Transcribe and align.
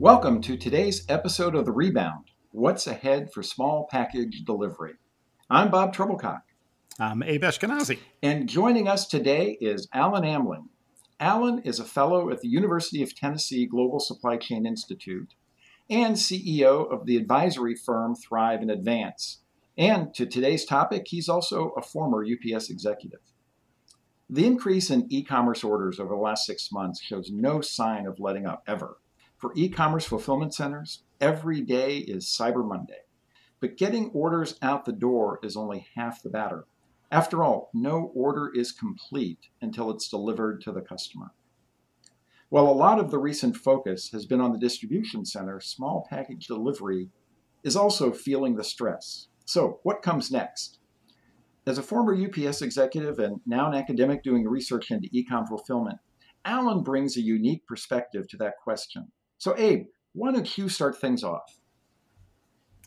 Welcome 0.00 0.40
to 0.40 0.56
today's 0.56 1.04
episode 1.10 1.54
of 1.54 1.66
The 1.66 1.72
Rebound 1.72 2.30
What's 2.52 2.86
Ahead 2.86 3.30
for 3.34 3.42
Small 3.42 3.86
Package 3.90 4.46
Delivery. 4.46 4.94
I'm 5.50 5.70
Bob 5.70 5.94
Trebilcock. 5.94 6.40
I'm 6.98 7.22
Abe 7.22 7.42
Eshkenazi. 7.42 7.98
And 8.22 8.48
joining 8.48 8.88
us 8.88 9.06
today 9.06 9.58
is 9.60 9.88
Alan 9.92 10.22
Amling. 10.22 10.68
Alan 11.20 11.58
is 11.64 11.78
a 11.78 11.84
fellow 11.84 12.30
at 12.30 12.40
the 12.40 12.48
University 12.48 13.02
of 13.02 13.14
Tennessee 13.14 13.66
Global 13.66 14.00
Supply 14.00 14.38
Chain 14.38 14.64
Institute 14.64 15.34
and 15.90 16.16
CEO 16.16 16.90
of 16.90 17.04
the 17.04 17.18
advisory 17.18 17.74
firm 17.74 18.14
Thrive 18.14 18.62
in 18.62 18.70
Advance. 18.70 19.40
And 19.76 20.14
to 20.14 20.24
today's 20.24 20.64
topic, 20.64 21.08
he's 21.08 21.28
also 21.28 21.74
a 21.76 21.82
former 21.82 22.24
UPS 22.24 22.70
executive. 22.70 23.20
The 24.30 24.46
increase 24.46 24.88
in 24.88 25.12
e 25.12 25.22
commerce 25.22 25.62
orders 25.62 26.00
over 26.00 26.14
the 26.14 26.22
last 26.22 26.46
six 26.46 26.72
months 26.72 27.02
shows 27.02 27.30
no 27.30 27.60
sign 27.60 28.06
of 28.06 28.18
letting 28.18 28.46
up 28.46 28.62
ever. 28.66 28.96
For 29.40 29.52
e 29.56 29.70
commerce 29.70 30.04
fulfillment 30.04 30.52
centers, 30.52 31.02
every 31.18 31.62
day 31.62 31.96
is 31.96 32.26
Cyber 32.26 32.62
Monday. 32.62 33.00
But 33.58 33.78
getting 33.78 34.10
orders 34.10 34.58
out 34.60 34.84
the 34.84 34.92
door 34.92 35.38
is 35.42 35.56
only 35.56 35.86
half 35.94 36.22
the 36.22 36.28
battle. 36.28 36.64
After 37.10 37.42
all, 37.42 37.70
no 37.72 38.12
order 38.14 38.50
is 38.54 38.70
complete 38.70 39.48
until 39.62 39.90
it's 39.90 40.10
delivered 40.10 40.60
to 40.62 40.72
the 40.72 40.82
customer. 40.82 41.32
While 42.50 42.66
a 42.66 42.72
lot 42.72 42.98
of 42.98 43.10
the 43.10 43.18
recent 43.18 43.56
focus 43.56 44.10
has 44.12 44.26
been 44.26 44.42
on 44.42 44.52
the 44.52 44.58
distribution 44.58 45.24
center, 45.24 45.58
small 45.58 46.06
package 46.10 46.46
delivery 46.46 47.08
is 47.64 47.76
also 47.76 48.12
feeling 48.12 48.56
the 48.56 48.64
stress. 48.64 49.28
So, 49.46 49.80
what 49.84 50.02
comes 50.02 50.30
next? 50.30 50.80
As 51.66 51.78
a 51.78 51.82
former 51.82 52.14
UPS 52.14 52.60
executive 52.60 53.18
and 53.18 53.40
now 53.46 53.68
an 53.68 53.74
academic 53.74 54.22
doing 54.22 54.46
research 54.46 54.90
into 54.90 55.08
e-com 55.12 55.46
fulfillment, 55.46 55.98
Alan 56.44 56.82
brings 56.82 57.16
a 57.16 57.22
unique 57.22 57.66
perspective 57.66 58.28
to 58.28 58.36
that 58.36 58.58
question. 58.62 59.12
So, 59.40 59.54
Abe, 59.56 59.86
why 60.12 60.32
don't 60.32 60.58
you 60.58 60.68
start 60.68 61.00
things 61.00 61.24
off? 61.24 61.58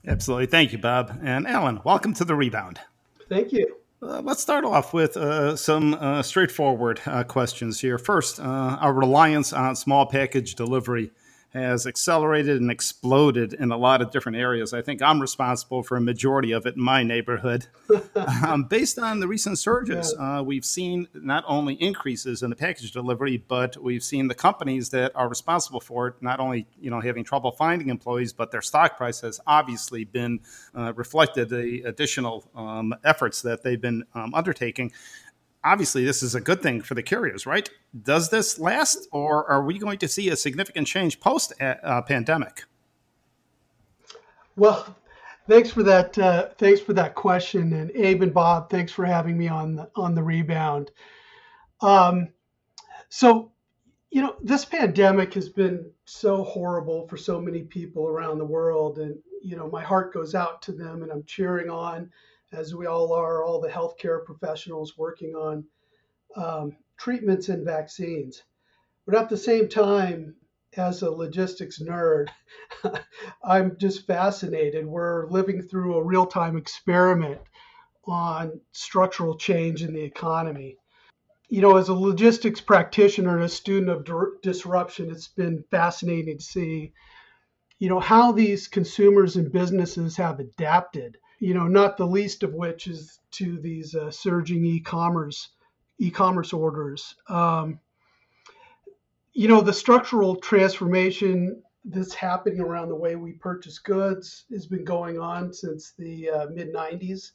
Absolutely. 0.06 0.46
Thank 0.46 0.72
you, 0.72 0.78
Bob. 0.78 1.20
And 1.24 1.48
Alan, 1.48 1.82
welcome 1.84 2.14
to 2.14 2.26
the 2.26 2.36
rebound. 2.36 2.80
Thank 3.28 3.52
you. 3.52 3.78
Uh, 4.04 4.22
let's 4.24 4.44
start 4.44 4.64
off 4.64 4.94
with 4.94 5.18
uh, 5.18 5.56
some 5.56 5.96
uh, 5.96 6.22
straightforward 6.22 7.02
uh, 7.08 7.24
questions 7.24 7.80
here. 7.80 7.98
First, 7.98 8.40
uh, 8.40 8.44
our 8.44 8.94
reliance 8.94 9.52
on 9.52 9.76
small 9.76 10.06
package 10.06 10.54
delivery 10.54 11.10
has 11.54 11.86
accelerated 11.86 12.60
and 12.60 12.72
exploded 12.72 13.54
in 13.54 13.72
a 13.72 13.78
lot 13.78 14.02
of 14.02 14.10
different 14.10 14.38
areas. 14.38 14.74
I 14.74 14.82
think 14.82 15.04
I'm 15.04 15.22
responsible 15.22 15.84
for 15.84 15.96
a 15.96 16.02
majority 16.02 16.52
of 16.52 16.66
it 16.66 16.76
in 16.76 16.82
my 16.82 17.04
neighborhood. 17.04 17.68
um, 18.48 18.64
based 18.64 18.98
on 18.98 19.20
the 19.20 19.28
recent 19.28 19.60
surges, 19.60 20.16
yeah. 20.18 20.40
uh, 20.40 20.42
we've 20.42 20.66
seen 20.66 21.08
not 21.14 21.44
only 21.48 21.76
increases 21.76 22.42
in 22.42 22.50
the 22.50 22.56
package 22.56 22.92
delivery, 22.92 23.38
but 23.38 23.78
we've 23.82 24.04
seen 24.04 24.28
the 24.28 24.36
companies 24.36 24.90
that 24.90 25.12
are 25.16 25.30
responsible 25.30 25.80
for 25.80 26.08
it 26.08 26.16
not 26.22 26.40
only 26.40 26.66
you 26.80 26.90
know 26.90 27.00
having 27.00 27.24
trouble 27.24 27.52
finding 27.52 27.90
employees, 27.90 28.34
but 28.34 28.50
their 28.52 28.62
stock 28.62 28.98
price 28.98 29.22
has 29.22 29.40
obviously 29.46 30.06
been 30.06 30.40
uh, 30.76 30.92
reflected 30.94 31.50
the 31.50 31.84
additional 31.86 32.50
um, 32.56 32.96
efforts 33.04 33.44
that 33.44 33.62
they've 33.62 33.82
been 33.82 34.04
um, 34.16 34.34
undertaking 34.34 34.92
obviously 35.64 36.04
this 36.04 36.22
is 36.22 36.36
a 36.36 36.42
good 36.42 36.62
thing 36.62 36.82
for 36.82 36.94
the 36.94 37.04
carriers, 37.04 37.46
right? 37.46 37.70
Does 38.04 38.30
this 38.30 38.60
last, 38.60 39.08
or 39.12 39.50
are 39.50 39.64
we 39.64 39.78
going 39.80 39.98
to 40.00 40.08
see 40.08 40.30
a 40.30 40.36
significant 40.36 40.88
change 40.88 41.20
post 41.20 41.54
uh, 41.62 42.02
pandemic? 42.02 42.66
Well, 44.56 44.96
thanks 45.48 45.72
for 45.72 45.84
that. 45.84 46.18
Uh, 46.18 46.50
thanks 46.58 46.82
for 46.82 46.94
that 46.94 47.16
question, 47.16 47.74
and 47.74 47.92
Abe 47.92 48.24
and 48.24 48.34
Bob, 48.34 48.70
thanks 48.70 48.92
for 48.92 49.06
having 49.06 49.38
me 49.38 49.48
on 49.48 49.76
the 49.76 49.90
on 49.96 50.16
the 50.16 50.24
rebound. 50.24 50.92
Um, 51.82 52.30
so, 53.10 53.52
you 54.12 54.22
know, 54.22 54.36
this 54.42 54.66
pandemic 54.66 55.34
has 55.34 55.50
been 55.50 55.90
so 56.06 56.44
horrible 56.44 57.08
for 57.08 57.18
so 57.18 57.40
many 57.42 57.64
people 57.64 58.08
around 58.08 58.38
the 58.38 58.46
world, 58.46 59.00
and 59.00 59.18
you 59.42 59.58
know, 59.58 59.70
my 59.70 59.84
heart 59.84 60.14
goes 60.14 60.36
out 60.36 60.62
to 60.64 60.72
them, 60.72 61.04
and 61.04 61.12
I'm 61.12 61.24
cheering 61.26 61.70
on 61.70 62.12
as 62.54 62.76
we 62.76 62.86
all 62.86 63.14
are, 63.14 63.44
all 63.44 63.60
the 63.60 63.70
healthcare 63.70 64.24
professionals 64.24 64.98
working 64.98 65.34
on 65.36 65.66
um, 66.36 66.78
treatments 66.98 67.50
and 67.50 67.66
vaccines. 67.66 68.44
But 69.06 69.16
at 69.16 69.30
the 69.30 69.38
same 69.38 69.68
time, 69.68 70.36
as 70.78 71.02
a 71.02 71.12
logistics 71.12 71.80
nerd, 71.80 72.30
I'm 73.44 73.78
just 73.78 74.08
fascinated. 74.08 74.86
We're 74.86 75.28
living 75.30 75.62
through 75.62 75.96
a 75.96 76.04
real 76.04 76.26
time 76.26 76.58
experiment 76.58 77.42
on 78.06 78.60
structural 78.72 79.38
change 79.38 79.84
in 79.84 79.94
the 79.94 80.04
economy. 80.04 80.78
You 81.50 81.62
know, 81.62 81.78
as 81.78 81.90
a 81.90 81.94
logistics 81.94 82.62
practitioner 82.62 83.36
and 83.36 83.44
a 83.44 83.50
student 83.50 83.90
of 83.90 84.42
disruption, 84.42 85.12
it's 85.12 85.28
been 85.28 85.64
fascinating 85.70 86.38
to 86.38 86.44
see, 86.44 86.94
you 87.80 87.90
know, 87.90 88.00
how 88.00 88.32
these 88.32 88.68
consumers 88.68 89.36
and 89.36 89.52
businesses 89.52 90.18
have 90.18 90.40
adapted 90.40 91.18
you 91.44 91.54
know, 91.54 91.68
not 91.68 91.98
the 91.98 92.08
least 92.08 92.42
of 92.44 92.54
which 92.54 92.88
is 92.88 93.20
to 93.32 93.60
these 93.60 93.96
uh, 93.96 94.10
surging 94.10 94.64
e-commerce 94.64 95.50
e-commerce 96.00 96.54
orders. 96.54 97.16
Um, 97.28 97.82
you 99.34 99.50
know, 99.50 99.60
the 99.60 99.74
structural 99.74 100.38
transformation 100.38 101.62
that's 101.84 102.14
happening 102.14 102.62
around 102.62 102.88
the 102.88 102.96
way 102.96 103.18
we 103.18 103.34
purchase 103.34 103.78
goods 103.78 104.46
has 104.54 104.68
been 104.68 104.86
going 104.86 105.20
on 105.20 105.52
since 105.52 105.92
the 106.00 106.30
uh, 106.30 106.46
mid 106.48 106.74
90s. 106.74 107.32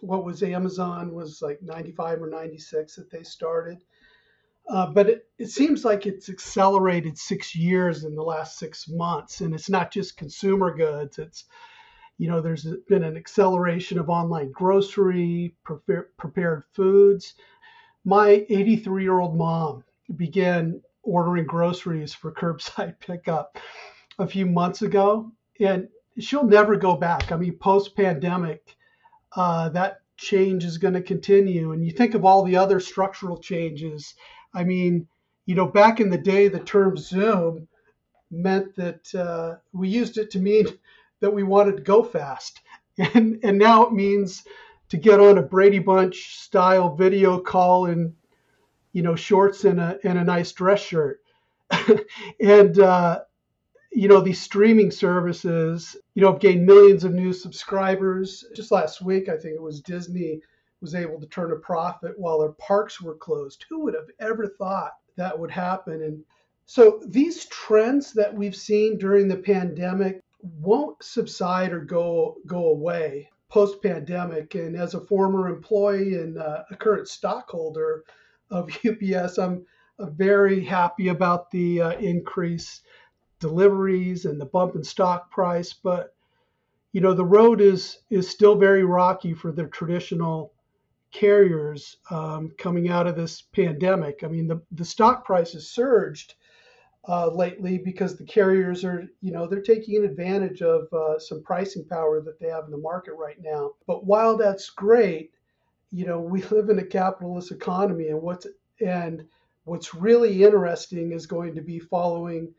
What 0.00 0.24
was 0.24 0.42
Amazon 0.42 1.14
was 1.14 1.40
like 1.40 1.62
95 1.62 2.22
or 2.22 2.28
96 2.28 2.96
that 2.96 3.12
they 3.12 3.22
started. 3.22 3.78
Uh, 4.68 4.88
but 4.88 5.08
it, 5.08 5.28
it 5.38 5.50
seems 5.50 5.84
like 5.84 6.04
it's 6.04 6.28
accelerated 6.28 7.16
six 7.16 7.54
years 7.54 8.02
in 8.02 8.16
the 8.16 8.24
last 8.24 8.58
six 8.58 8.88
months. 8.88 9.40
And 9.40 9.54
it's 9.54 9.70
not 9.70 9.92
just 9.92 10.16
consumer 10.16 10.74
goods, 10.76 11.20
it's 11.20 11.44
you 12.18 12.28
know, 12.28 12.40
there's 12.40 12.66
been 12.88 13.04
an 13.04 13.16
acceleration 13.16 13.98
of 13.98 14.08
online 14.08 14.50
grocery, 14.52 15.54
prepare, 15.64 16.08
prepared 16.16 16.64
foods. 16.72 17.34
My 18.04 18.46
83 18.48 19.02
year 19.02 19.20
old 19.20 19.36
mom 19.36 19.84
began 20.14 20.80
ordering 21.02 21.46
groceries 21.46 22.14
for 22.14 22.32
curbside 22.32 22.98
pickup 23.00 23.58
a 24.18 24.26
few 24.26 24.46
months 24.46 24.82
ago, 24.82 25.30
and 25.60 25.88
she'll 26.18 26.46
never 26.46 26.76
go 26.76 26.96
back. 26.96 27.32
I 27.32 27.36
mean, 27.36 27.58
post 27.58 27.94
pandemic, 27.94 28.76
uh, 29.34 29.68
that 29.70 30.00
change 30.16 30.64
is 30.64 30.78
going 30.78 30.94
to 30.94 31.02
continue. 31.02 31.72
And 31.72 31.84
you 31.84 31.92
think 31.92 32.14
of 32.14 32.24
all 32.24 32.42
the 32.42 32.56
other 32.56 32.80
structural 32.80 33.38
changes. 33.38 34.14
I 34.54 34.64
mean, 34.64 35.06
you 35.44 35.54
know, 35.54 35.66
back 35.66 36.00
in 36.00 36.08
the 36.08 36.18
day, 36.18 36.48
the 36.48 36.60
term 36.60 36.96
Zoom 36.96 37.68
meant 38.30 38.74
that 38.76 39.14
uh, 39.14 39.56
we 39.72 39.88
used 39.88 40.18
it 40.18 40.30
to 40.32 40.38
mean 40.38 40.66
that 41.20 41.32
we 41.32 41.42
wanted 41.42 41.76
to 41.76 41.82
go 41.82 42.02
fast. 42.02 42.60
And, 42.98 43.38
and 43.42 43.58
now 43.58 43.84
it 43.84 43.92
means 43.92 44.44
to 44.88 44.96
get 44.96 45.20
on 45.20 45.36
a 45.36 45.42
Brady 45.42 45.80
Bunch 45.80 46.38
style 46.38 46.96
video 46.96 47.38
call 47.38 47.84
in, 47.84 48.14
you 48.94 49.02
know, 49.02 49.14
shorts 49.14 49.66
and 49.66 49.78
a, 49.78 49.98
and 50.02 50.16
a 50.16 50.24
nice 50.24 50.52
dress 50.52 50.80
shirt. 50.80 51.20
and, 52.40 52.78
uh, 52.78 53.20
you 53.92 54.08
know, 54.08 54.22
these 54.22 54.40
streaming 54.40 54.90
services, 54.90 55.94
you 56.14 56.22
know, 56.22 56.32
have 56.32 56.40
gained 56.40 56.64
millions 56.64 57.04
of 57.04 57.12
new 57.12 57.34
subscribers. 57.34 58.46
Just 58.54 58.70
last 58.70 59.02
week, 59.02 59.28
I 59.28 59.36
think 59.36 59.56
it 59.56 59.62
was 59.62 59.82
Disney 59.82 60.40
was 60.80 60.94
able 60.94 61.20
to 61.20 61.26
turn 61.26 61.52
a 61.52 61.56
profit 61.56 62.18
while 62.18 62.38
their 62.38 62.52
parks 62.52 63.00
were 63.00 63.14
closed. 63.14 63.64
Who 63.68 63.80
would 63.80 63.94
have 63.94 64.08
ever 64.20 64.46
thought 64.46 64.92
that 65.16 65.38
would 65.38 65.50
happen? 65.50 66.02
And 66.02 66.22
so 66.66 67.02
these 67.06 67.46
trends 67.46 68.12
that 68.12 68.34
we've 68.34 68.56
seen 68.56 68.98
during 68.98 69.28
the 69.28 69.36
pandemic 69.36 70.22
won't 70.60 71.02
subside 71.02 71.72
or 71.72 71.80
go 71.80 72.36
go 72.46 72.66
away 72.68 73.28
post 73.48 73.82
pandemic. 73.82 74.54
And 74.54 74.76
as 74.76 74.94
a 74.94 75.00
former 75.00 75.48
employee 75.48 76.14
and 76.14 76.38
uh, 76.38 76.64
a 76.70 76.76
current 76.76 77.08
stockholder 77.08 78.04
of 78.50 78.70
UPS, 78.84 79.38
I'm 79.38 79.64
very 79.98 80.64
happy 80.64 81.08
about 81.08 81.50
the 81.50 81.80
uh, 81.80 81.90
increase 81.92 82.82
deliveries 83.38 84.24
and 84.24 84.40
the 84.40 84.46
bump 84.46 84.74
in 84.74 84.84
stock 84.84 85.30
price. 85.30 85.72
But 85.72 86.14
you 86.92 87.00
know 87.00 87.12
the 87.12 87.24
road 87.24 87.60
is 87.60 87.98
is 88.10 88.28
still 88.28 88.56
very 88.56 88.84
rocky 88.84 89.34
for 89.34 89.52
the 89.52 89.64
traditional 89.64 90.52
carriers 91.12 91.98
um, 92.10 92.52
coming 92.58 92.88
out 92.88 93.06
of 93.06 93.16
this 93.16 93.42
pandemic. 93.42 94.24
I 94.24 94.28
mean 94.28 94.48
the 94.48 94.60
the 94.72 94.84
stock 94.84 95.24
price 95.24 95.52
has 95.52 95.68
surged 95.68 96.34
uh, 97.08 97.28
lately 97.28 97.78
because 97.78 98.16
the 98.16 98.24
carriers 98.24 98.84
are, 98.84 99.04
you 99.20 99.30
know, 99.30 99.46
they're 99.46 99.62
taking 99.62 100.04
advantage 100.04 100.60
of 100.60 100.92
uh, 100.92 101.18
some 101.18 101.42
pricing 101.42 101.84
power 101.84 102.20
that 102.20 102.40
they 102.40 102.48
have 102.48 102.64
in 102.64 102.70
the 102.70 102.76
market 102.76 103.14
right 103.14 103.40
now. 103.40 103.72
But 103.86 104.04
while 104.04 104.36
that's 104.36 104.70
great, 104.70 105.30
you 105.90 106.04
know, 106.04 106.20
we 106.20 106.42
live 106.50 106.68
in 106.68 106.78
a 106.78 106.84
capitalist 106.84 107.52
economy, 107.52 108.08
and 108.08 108.20
what's 108.20 108.46
and 108.84 109.24
what's 109.64 109.94
really 109.94 110.42
interesting 110.44 111.12
is 111.12 111.26
going 111.26 111.54
to 111.54 111.62
be 111.62 111.78
following 111.78 112.52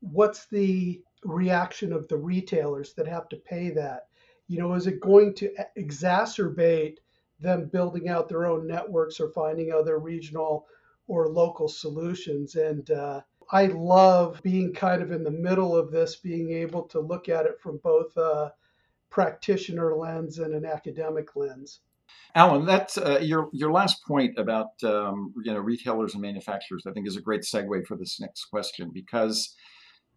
what's 0.00 0.46
the 0.46 1.00
reaction 1.24 1.92
of 1.92 2.06
the 2.08 2.16
retailers 2.16 2.92
that 2.94 3.06
have 3.06 3.28
to 3.28 3.36
pay 3.36 3.70
that. 3.70 4.08
You 4.48 4.58
know, 4.58 4.74
is 4.74 4.86
it 4.86 5.00
going 5.00 5.34
to 5.36 5.52
exacerbate 5.76 6.98
them 7.40 7.68
building 7.72 8.08
out 8.08 8.28
their 8.28 8.46
own 8.46 8.66
networks 8.66 9.18
or 9.20 9.30
finding 9.30 9.72
other 9.72 9.98
regional 9.98 10.66
or 11.08 11.28
local 11.28 11.68
solutions? 11.68 12.54
And 12.54 12.88
uh, 12.90 13.22
I 13.50 13.66
love 13.66 14.42
being 14.42 14.72
kind 14.72 15.02
of 15.02 15.12
in 15.12 15.22
the 15.22 15.30
middle 15.30 15.76
of 15.76 15.90
this, 15.90 16.16
being 16.16 16.52
able 16.52 16.82
to 16.88 17.00
look 17.00 17.28
at 17.28 17.46
it 17.46 17.60
from 17.60 17.80
both 17.82 18.16
a 18.16 18.52
practitioner 19.10 19.94
lens 19.94 20.38
and 20.38 20.54
an 20.54 20.64
academic 20.64 21.36
lens. 21.36 21.80
Alan, 22.34 22.66
that's 22.66 22.98
uh, 22.98 23.18
your 23.22 23.48
your 23.52 23.72
last 23.72 24.04
point 24.06 24.38
about 24.38 24.70
um, 24.84 25.32
you 25.44 25.52
know 25.52 25.58
retailers 25.58 26.14
and 26.14 26.22
manufacturers. 26.22 26.84
I 26.86 26.92
think 26.92 27.06
is 27.06 27.16
a 27.16 27.22
great 27.22 27.42
segue 27.42 27.86
for 27.86 27.96
this 27.96 28.20
next 28.20 28.46
question 28.46 28.90
because 28.92 29.54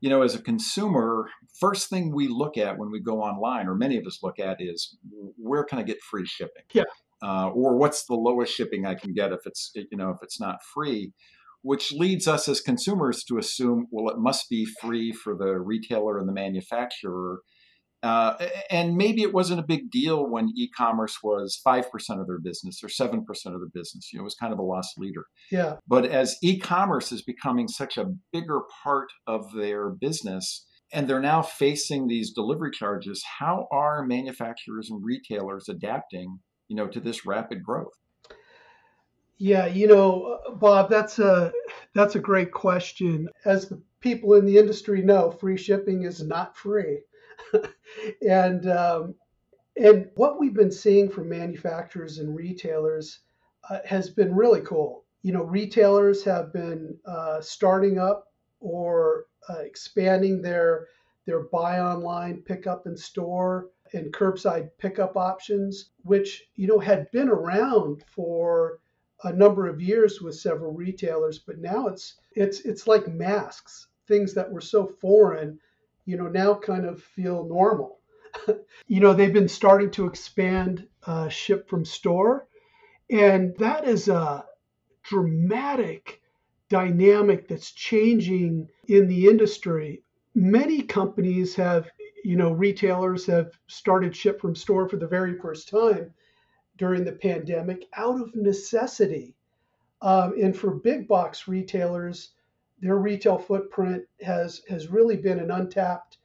you 0.02 0.10
know 0.10 0.22
as 0.22 0.36
a 0.36 0.42
consumer, 0.42 1.30
first 1.60 1.90
thing 1.90 2.14
we 2.14 2.28
look 2.28 2.58
at 2.58 2.78
when 2.78 2.92
we 2.92 3.00
go 3.00 3.22
online, 3.22 3.68
or 3.68 3.76
many 3.76 3.98
of 3.98 4.06
us 4.06 4.20
look 4.22 4.40
at, 4.40 4.58
is 4.60 4.98
where 5.38 5.64
can 5.64 5.80
I 5.80 5.84
get 5.84 6.02
free 6.02 6.26
shipping? 6.26 6.64
Yeah. 6.74 6.84
Uh, 7.22 7.50
or 7.50 7.76
what's 7.78 8.06
the 8.06 8.16
lowest 8.16 8.54
shipping 8.54 8.86
I 8.86 8.96
can 8.96 9.14
get 9.14 9.32
if 9.32 9.42
it's 9.46 9.72
you 9.74 9.98
know 9.98 10.10
if 10.10 10.18
it's 10.22 10.40
not 10.40 10.64
free 10.64 11.14
which 11.62 11.92
leads 11.92 12.28
us 12.28 12.48
as 12.48 12.62
consumers 12.62 13.24
to 13.26 13.38
assume, 13.38 13.88
well, 13.92 14.14
it 14.14 14.20
must 14.20 14.50
be 14.50 14.66
free 14.66 15.12
for 15.12 15.36
the 15.36 15.60
retailer 15.60 16.18
and 16.18 16.28
the 16.28 16.34
manufacturer. 16.34 17.42
Uh, 18.02 18.36
and 18.72 18.96
maybe 18.96 19.24
it 19.24 19.34
wasn't 19.34 19.60
a 19.60 19.66
big 19.66 19.92
deal 19.92 20.30
when 20.30 20.54
e-commerce 20.56 21.18
was 21.22 21.60
5% 21.66 21.84
of 22.20 22.28
their 22.28 22.40
business 22.40 22.82
or 22.82 22.88
7% 22.88 23.20
of 23.28 23.60
their 23.60 23.70
business. 23.74 24.10
You 24.14 24.20
know, 24.20 24.24
it 24.24 24.24
was 24.24 24.36
kind 24.36 24.54
of 24.54 24.60
a 24.60 24.64
lost 24.64 24.98
leader. 24.98 25.26
Yeah. 25.52 25.76
But 25.86 26.06
as 26.06 26.38
e-commerce 26.42 27.12
is 27.12 27.22
becoming 27.22 27.68
such 27.68 27.98
a 27.98 28.14
bigger 28.32 28.62
part 28.84 29.10
of 29.28 29.52
their 29.54 29.90
business, 29.90 30.66
and 30.94 31.08
they're 31.08 31.20
now 31.20 31.42
facing 31.42 32.08
these 32.08 32.32
delivery 32.32 32.72
charges, 32.72 33.24
how 33.40 33.68
are 33.70 34.06
manufacturers 34.06 34.90
and 34.90 35.04
retailers 35.04 35.68
adapting, 35.68 36.40
you 36.70 36.78
know, 36.78 36.88
to 36.88 37.02
this 37.02 37.26
rapid 37.26 37.64
growth? 37.64 37.94
Yeah, 39.40 39.68
you 39.68 39.88
know, 39.88 40.40
Bob, 40.60 40.90
that's 40.90 41.18
a 41.18 41.52
that's 41.96 42.16
a 42.16 42.20
great 42.20 42.52
question. 42.52 43.30
As 43.46 43.70
the 43.70 43.82
people 44.02 44.34
in 44.36 44.46
the 44.46 44.58
industry 44.58 45.02
know, 45.02 45.32
free 45.32 45.58
shipping 45.58 46.04
is 46.04 46.22
not 46.22 46.56
free, 46.58 47.00
and 48.28 48.70
um, 48.70 49.16
and 49.78 50.10
what 50.16 50.40
we've 50.40 50.54
been 50.54 50.72
seeing 50.72 51.10
from 51.10 51.30
manufacturers 51.30 52.20
and 52.20 52.36
retailers 52.36 53.20
uh, 53.70 53.80
has 53.86 54.10
been 54.10 54.36
really 54.36 54.62
cool. 54.62 55.06
You 55.24 55.34
know, 55.34 55.44
retailers 55.44 56.24
have 56.26 56.54
been 56.54 56.98
uh, 57.06 57.42
starting 57.42 58.00
up 58.00 58.26
or 58.60 59.26
uh, 59.50 59.60
expanding 59.60 60.42
their 60.42 60.88
their 61.26 61.42
buy 61.44 61.80
online, 61.80 62.42
pick 62.44 62.68
up 62.68 62.88
in 62.88 62.98
store, 62.98 63.70
and 63.94 64.14
curbside 64.14 64.70
pickup 64.80 65.18
options, 65.18 65.92
which 66.04 66.46
you 66.56 66.68
know 66.68 66.80
had 66.80 67.10
been 67.12 67.30
around 67.30 68.04
for 68.16 68.80
a 69.24 69.34
number 69.34 69.68
of 69.68 69.82
years 69.82 70.22
with 70.22 70.36
several 70.36 70.74
retailers, 70.74 71.40
but 71.40 71.60
now 71.60 71.88
it's 71.88 72.16
it's 72.36 72.62
it's 72.62 72.88
like 72.88 73.08
masks. 73.08 73.88
Things 74.08 74.34
that 74.34 74.52
were 74.52 74.62
so 74.62 74.88
foreign, 74.88 75.60
you 76.06 76.18
know, 76.18 76.28
now 76.28 76.56
kind 76.56 76.86
of 76.86 77.02
feel 77.02 77.46
normal. 77.46 78.00
you 78.88 79.00
know, 79.00 79.14
they've 79.14 79.34
been 79.34 79.48
starting 79.48 79.92
to 79.92 80.08
expand 80.08 80.88
uh, 81.06 81.30
ship 81.30 81.70
from 81.70 81.86
store, 81.86 82.48
and 83.10 83.56
that 83.58 83.88
is 83.88 84.08
a 84.08 84.46
dramatic 85.04 86.22
dynamic 86.70 87.48
that's 87.48 87.72
changing 87.72 88.70
in 88.88 89.08
the 89.08 89.28
industry. 89.28 90.04
Many 90.36 90.82
companies 90.82 91.56
have, 91.56 91.90
you 92.24 92.36
know, 92.36 92.52
retailers 92.52 93.26
have 93.26 93.52
started 93.68 94.16
ship 94.16 94.40
from 94.40 94.56
store 94.56 94.88
for 94.88 94.98
the 94.98 95.08
very 95.08 95.38
first 95.38 95.70
time 95.70 96.14
during 96.80 97.04
the 97.04 97.12
pandemic 97.12 97.86
out 97.94 98.20
of 98.20 98.34
necessity. 98.34 99.36
Um, 100.02 100.34
and 100.42 100.58
for 100.58 100.72
big 100.72 101.08
box 101.08 101.48
retailers, 101.48 102.32
their 102.82 102.98
retail 102.98 103.38
footprint 103.38 104.06
has 104.22 104.62
has 104.70 104.88
really 104.88 105.18
been 105.18 105.40
an 105.40 105.52
untapped 105.52 106.18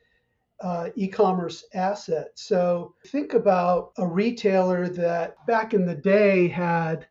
uh, 0.60 0.90
e-commerce 0.94 1.64
asset. 1.74 2.30
So 2.36 2.94
think 3.08 3.34
about 3.34 3.92
a 3.98 4.06
retailer 4.06 4.88
that 4.90 5.44
back 5.46 5.74
in 5.74 5.84
the 5.84 5.96
day 5.96 6.46
had 6.46 7.06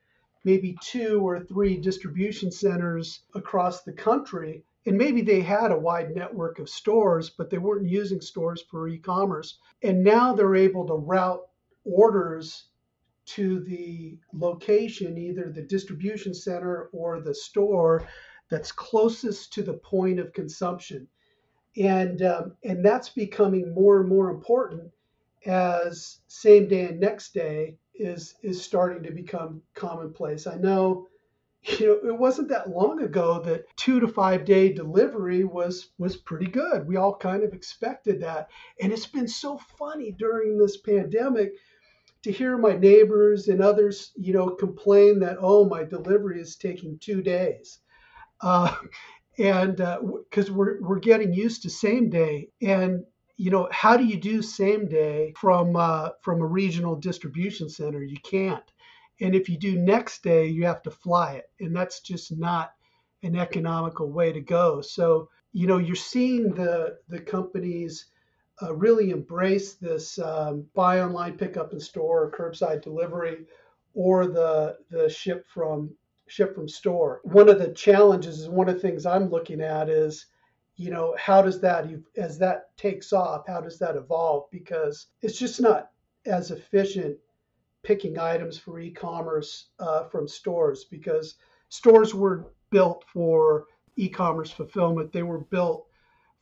maybe 0.45 0.77
two 0.81 1.19
or 1.27 1.41
three 1.41 1.77
distribution 1.77 2.51
centers 2.51 3.23
across 3.35 3.83
the 3.83 3.93
country. 3.93 4.63
And 4.85 4.97
maybe 4.97 5.21
they 5.21 5.41
had 5.41 5.71
a 5.71 5.79
wide 5.79 6.15
network 6.15 6.59
of 6.59 6.69
stores, 6.69 7.29
but 7.29 7.49
they 7.49 7.57
weren't 7.57 7.89
using 7.89 8.21
stores 8.21 8.63
for 8.69 8.87
e 8.87 8.97
commerce. 8.97 9.57
And 9.81 10.03
now 10.03 10.33
they're 10.33 10.55
able 10.55 10.87
to 10.87 10.93
route 10.93 11.41
orders 11.83 12.65
to 13.25 13.59
the 13.61 14.17
location, 14.33 15.17
either 15.17 15.51
the 15.51 15.61
distribution 15.61 16.33
center 16.33 16.89
or 16.91 17.19
the 17.19 17.33
store 17.33 18.07
that's 18.49 18.71
closest 18.71 19.53
to 19.53 19.63
the 19.63 19.73
point 19.73 20.19
of 20.19 20.33
consumption. 20.33 21.07
And, 21.77 22.21
um, 22.21 22.55
and 22.63 22.85
that's 22.85 23.09
becoming 23.09 23.73
more 23.73 24.01
and 24.01 24.09
more 24.09 24.29
important 24.29 24.91
as 25.45 26.19
same 26.27 26.67
day 26.67 26.85
and 26.85 26.99
next 26.99 27.33
day 27.33 27.77
is, 27.95 28.35
is 28.43 28.61
starting 28.61 29.03
to 29.03 29.11
become 29.11 29.61
commonplace. 29.73 30.45
I 30.47 30.55
know 30.55 31.07
you 31.79 31.87
know 32.03 32.09
it 32.09 32.17
wasn't 32.17 32.49
that 32.49 32.69
long 32.69 33.01
ago 33.01 33.39
that 33.39 33.65
two 33.77 33.99
to 33.99 34.07
five 34.07 34.43
day 34.43 34.71
delivery 34.73 35.43
was 35.43 35.89
was 35.97 36.17
pretty 36.17 36.47
good 36.47 36.85
we 36.85 36.97
all 36.97 37.15
kind 37.15 37.43
of 37.43 37.53
expected 37.53 38.21
that 38.21 38.49
and 38.81 38.91
it's 38.91 39.05
been 39.05 39.27
so 39.27 39.57
funny 39.57 40.12
during 40.12 40.57
this 40.57 40.77
pandemic 40.77 41.53
to 42.24 42.32
hear 42.32 42.58
my 42.58 42.74
neighbors 42.74 43.48
and 43.48 43.62
others, 43.62 44.12
you 44.15 44.34
know, 44.34 44.50
complain 44.50 45.20
that 45.20 45.38
oh, 45.39 45.65
my 45.65 45.84
delivery 45.84 46.42
is 46.42 46.56
taking 46.56 46.98
two 47.00 47.22
days, 47.22 47.80
uh, 48.42 48.75
and 49.38 49.77
because 49.77 50.50
uh, 50.50 50.53
we're 50.53 50.82
we're 50.82 51.00
getting 51.00 51.34
used 51.34 51.63
to 51.63 51.70
same 51.70 52.10
day, 52.10 52.50
and 52.62 53.03
you 53.38 53.51
know, 53.51 53.68
how 53.72 53.98
do 53.98 54.06
you 54.06 54.18
do 54.18 54.42
same 54.42 54.88
day 54.88 55.34
from 55.38 55.75
uh, 55.75 56.10
from 56.22 56.42
a 56.42 56.46
regional 56.46 56.96
distribution 56.96 57.70
center? 57.70 58.03
You 58.03 58.18
can't, 58.24 58.72
and 59.22 59.36
if 59.36 59.50
you 59.50 59.58
do 59.58 59.77
next 59.77 60.24
day, 60.24 60.48
you 60.48 60.65
have 60.65 60.82
to 60.84 60.92
fly 60.92 61.34
it, 61.34 61.50
and 61.60 61.75
that's 61.75 62.00
just 62.00 62.38
not 62.38 62.74
an 63.22 63.36
economical 63.36 64.12
way 64.12 64.32
to 64.32 64.42
go. 64.42 64.82
So 64.82 65.30
you 65.51 65.68
know, 65.68 65.77
you're 65.77 65.96
seeing 65.96 66.53
the 66.53 66.98
the 67.10 67.20
companies 67.20 68.06
uh, 68.62 68.74
really 68.75 69.10
embrace 69.10 69.74
this 69.74 70.19
um, 70.19 70.65
buy 70.74 71.01
online, 71.01 71.38
pick 71.38 71.57
up 71.57 71.74
in 71.74 71.79
store, 71.79 72.25
or 72.25 72.31
curbside 72.31 72.81
delivery, 72.81 73.45
or 73.93 74.27
the 74.27 74.77
the 74.89 75.10
ship 75.10 75.45
from 75.48 75.91
ship 76.27 76.55
from 76.55 76.67
store. 76.67 77.22
One 77.24 77.50
of 77.50 77.60
the 77.60 77.74
challenges 77.74 78.39
is 78.39 78.50
one 78.50 78.69
of 78.69 78.75
the 78.75 78.81
things 78.81 79.05
I'm 79.05 79.29
looking 79.29 79.62
at 79.62 79.89
is, 79.89 80.27
you 80.75 80.91
know, 80.91 81.15
how 81.17 81.41
does 81.41 81.60
that 81.62 81.88
as 82.17 82.38
that 82.39 82.75
takes 82.77 83.12
off, 83.13 83.48
how 83.48 83.62
does 83.62 83.79
that 83.79 83.95
evolve? 83.95 84.50
Because 84.51 85.07
it's 85.22 85.38
just 85.38 85.62
not 85.62 85.91
as 86.25 86.51
efficient 86.51 87.17
picking 87.83 88.17
items 88.17 88.57
for 88.57 88.79
e-commerce 88.79 89.67
uh, 89.79 90.05
from 90.05 90.27
stores 90.27 90.86
because 90.86 91.36
stores 91.67 92.15
were 92.15 92.45
built 92.69 93.03
for 93.12 93.65
e-commerce 93.98 94.51
fulfillment. 94.51 95.12
They 95.12 95.24
were 95.24 95.39
built 95.39 95.88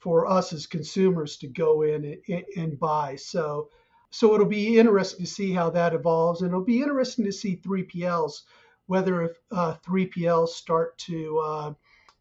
for 0.02 0.28
us 0.28 0.52
as 0.52 0.68
consumers 0.68 1.38
to 1.38 1.48
go 1.48 1.84
in 1.84 2.20
and, 2.28 2.44
and 2.58 2.80
buy. 2.80 3.16
So, 3.16 3.70
so 4.10 4.34
it'll 4.34 4.46
be 4.46 4.78
interesting 4.78 5.26
to 5.26 5.32
see 5.32 5.54
how 5.54 5.70
that 5.70 5.94
evolves, 5.94 6.42
and 6.42 6.50
it'll 6.50 6.66
be 6.66 6.82
interesting 6.82 7.24
to 7.26 7.32
see 7.32 7.56
3PLs 7.56 8.42
whether 8.92 9.22
if 9.22 9.38
uh, 9.52 9.76
3PLs 9.88 10.50
start 10.50 10.98
to 10.98 11.40
uh, 11.40 11.74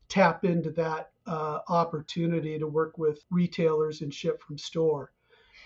tap 0.09 0.45
into 0.45 0.71
that 0.71 1.11
uh, 1.27 1.59
opportunity 1.69 2.61
to 2.61 2.67
work 2.69 2.97
with 2.97 3.25
retailers 3.29 4.03
and 4.03 4.15
ship 4.15 4.41
from 4.41 4.57
store. 4.57 5.11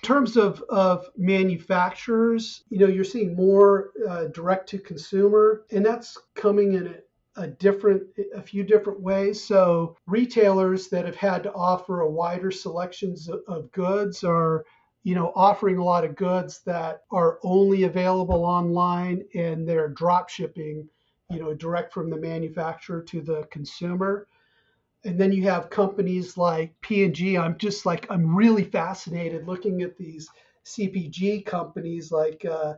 In 0.02 0.06
terms 0.06 0.38
of, 0.38 0.62
of 0.70 1.06
manufacturers, 1.16 2.64
you 2.70 2.78
know, 2.78 2.86
you're 2.86 3.04
seeing 3.04 3.36
more 3.36 3.90
uh, 4.08 4.24
direct 4.28 4.66
to 4.70 4.78
consumer, 4.78 5.64
and 5.72 5.84
that's 5.84 6.16
coming 6.34 6.72
in 6.72 6.86
at 6.86 7.03
a 7.36 7.46
different 7.46 8.02
a 8.34 8.42
few 8.42 8.62
different 8.62 9.00
ways 9.00 9.42
so 9.42 9.96
retailers 10.06 10.88
that 10.88 11.04
have 11.04 11.16
had 11.16 11.42
to 11.42 11.52
offer 11.52 12.00
a 12.00 12.10
wider 12.10 12.50
selections 12.50 13.28
of 13.48 13.70
goods 13.72 14.22
are 14.22 14.64
you 15.02 15.14
know 15.14 15.32
offering 15.34 15.78
a 15.78 15.84
lot 15.84 16.04
of 16.04 16.14
goods 16.16 16.60
that 16.64 17.02
are 17.10 17.38
only 17.42 17.82
available 17.84 18.44
online 18.44 19.24
and 19.34 19.68
they're 19.68 19.88
drop 19.88 20.28
shipping 20.28 20.88
you 21.30 21.40
know 21.40 21.54
direct 21.54 21.92
from 21.92 22.08
the 22.08 22.16
manufacturer 22.16 23.02
to 23.02 23.20
the 23.20 23.42
consumer 23.50 24.26
and 25.04 25.20
then 25.20 25.32
you 25.32 25.42
have 25.44 25.70
companies 25.70 26.36
like 26.36 26.74
P&G. 26.80 27.36
I'm 27.36 27.58
just 27.58 27.84
like 27.84 28.06
I'm 28.10 28.34
really 28.34 28.64
fascinated 28.64 29.46
looking 29.46 29.82
at 29.82 29.96
these 29.96 30.28
CPG 30.64 31.44
companies 31.44 32.10
like 32.10 32.44
uh, 32.44 32.74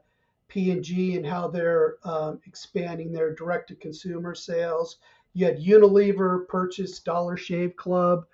P&G 0.48 1.16
and 1.16 1.26
how 1.26 1.48
they're 1.48 1.96
um, 2.04 2.40
expanding 2.46 3.12
their 3.12 3.34
direct-to-consumer 3.34 4.34
sales. 4.34 4.96
You 5.32 5.46
had 5.46 5.58
Unilever 5.58 6.46
purchase 6.48 6.98
Dollar 7.00 7.36
Shave 7.36 7.76
Club 7.76 8.26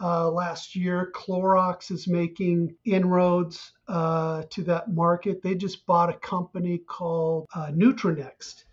uh, 0.00 0.30
last 0.30 0.74
year. 0.74 1.12
Clorox 1.14 1.90
is 1.90 2.08
making 2.08 2.74
inroads 2.84 3.72
uh, 3.88 4.42
to 4.50 4.62
that 4.64 4.92
market. 4.92 5.42
They 5.42 5.54
just 5.54 5.86
bought 5.86 6.10
a 6.10 6.18
company 6.18 6.78
called 6.78 7.46
uh, 7.54 7.68
Nutranext, 7.68 8.64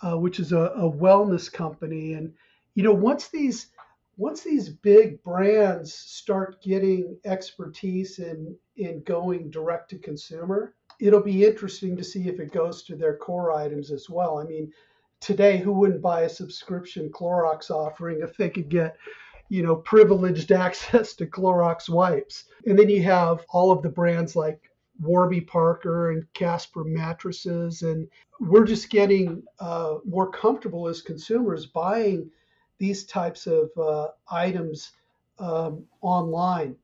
uh, 0.00 0.18
which 0.18 0.40
is 0.40 0.52
a, 0.52 0.72
a 0.76 0.90
wellness 0.90 1.52
company. 1.52 2.14
And 2.14 2.32
you 2.74 2.82
know, 2.82 2.94
once 2.94 3.28
these 3.28 3.68
once 4.16 4.42
these 4.42 4.68
big 4.68 5.22
brands 5.22 5.94
start 5.94 6.62
getting 6.62 7.18
expertise 7.24 8.18
in 8.18 8.56
in 8.76 9.02
going 9.02 9.50
direct 9.50 9.90
to 9.90 9.98
consumer, 9.98 10.74
it'll 11.02 11.20
be 11.20 11.44
interesting 11.44 11.96
to 11.96 12.04
see 12.04 12.28
if 12.28 12.38
it 12.38 12.52
goes 12.52 12.84
to 12.84 12.94
their 12.94 13.16
core 13.16 13.52
items 13.52 13.90
as 13.90 14.08
well. 14.08 14.38
I 14.38 14.44
mean, 14.44 14.72
today 15.18 15.58
who 15.58 15.72
wouldn't 15.72 16.00
buy 16.00 16.22
a 16.22 16.28
subscription 16.28 17.10
Clorox 17.10 17.70
offering 17.70 18.20
if 18.20 18.36
they 18.36 18.48
could 18.48 18.68
get 18.68 18.96
you 19.48 19.62
know 19.64 19.76
privileged 19.76 20.52
access 20.66 21.14
to 21.14 21.26
Clorox 21.26 21.88
wipes. 21.88 22.44
And 22.66 22.78
then 22.78 22.88
you 22.88 23.02
have 23.02 23.44
all 23.50 23.72
of 23.72 23.82
the 23.82 23.88
brands 23.88 24.36
like 24.36 24.70
Warby 25.00 25.40
Parker 25.40 26.12
and 26.12 26.32
Casper 26.34 26.84
mattresses 26.84 27.82
and 27.82 28.08
we're 28.38 28.64
just 28.64 28.88
getting 28.88 29.42
uh, 29.58 29.96
more 30.04 30.30
comfortable 30.30 30.86
as 30.88 31.02
consumers 31.02 31.66
buying 31.66 32.30
these 32.78 33.04
types 33.04 33.46
of 33.46 33.70
uh, 33.76 34.08
items 34.30 34.92
um, 35.38 35.84
online. 36.00 36.76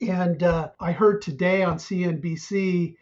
And 0.00 0.42
uh, 0.42 0.70
I 0.80 0.92
heard 0.92 1.20
today 1.20 1.62
on 1.62 1.76
CNBC 1.76 2.96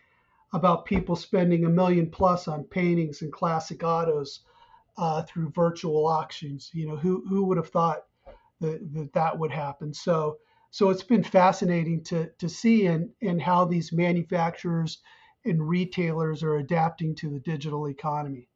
about 0.53 0.87
people 0.87 1.17
spending 1.17 1.65
a 1.65 1.69
million 1.69 2.11
plus 2.11 2.49
on 2.49 2.65
paintings 2.65 3.23
and 3.23 3.33
classic 3.33 3.83
autos 3.85 4.41
uh, 4.97 5.23
through 5.23 5.51
virtual 5.51 6.07
auctions. 6.07 6.71
You 6.73 6.89
know, 6.89 6.97
who 6.97 7.25
who 7.29 7.45
would 7.45 7.57
have 7.57 7.69
thought 7.69 8.05
that 8.61 8.93
that, 8.95 9.13
that 9.13 9.39
would 9.39 9.51
happen? 9.51 9.93
So 9.93 10.39
so 10.71 10.91
it's 10.91 11.03
been 11.03 11.25
fascinating 11.25 12.03
to 12.05 12.31
to 12.39 12.49
see 12.49 12.87
and 12.87 13.11
and 13.23 13.41
how 13.41 13.65
these 13.65 13.93
manufacturers 13.93 14.99
and 15.45 15.67
retailers 15.67 16.43
are 16.43 16.57
adapting 16.57 17.15
to 17.17 17.31
the 17.31 17.41
digital 17.41 17.89
economy. 17.89 18.49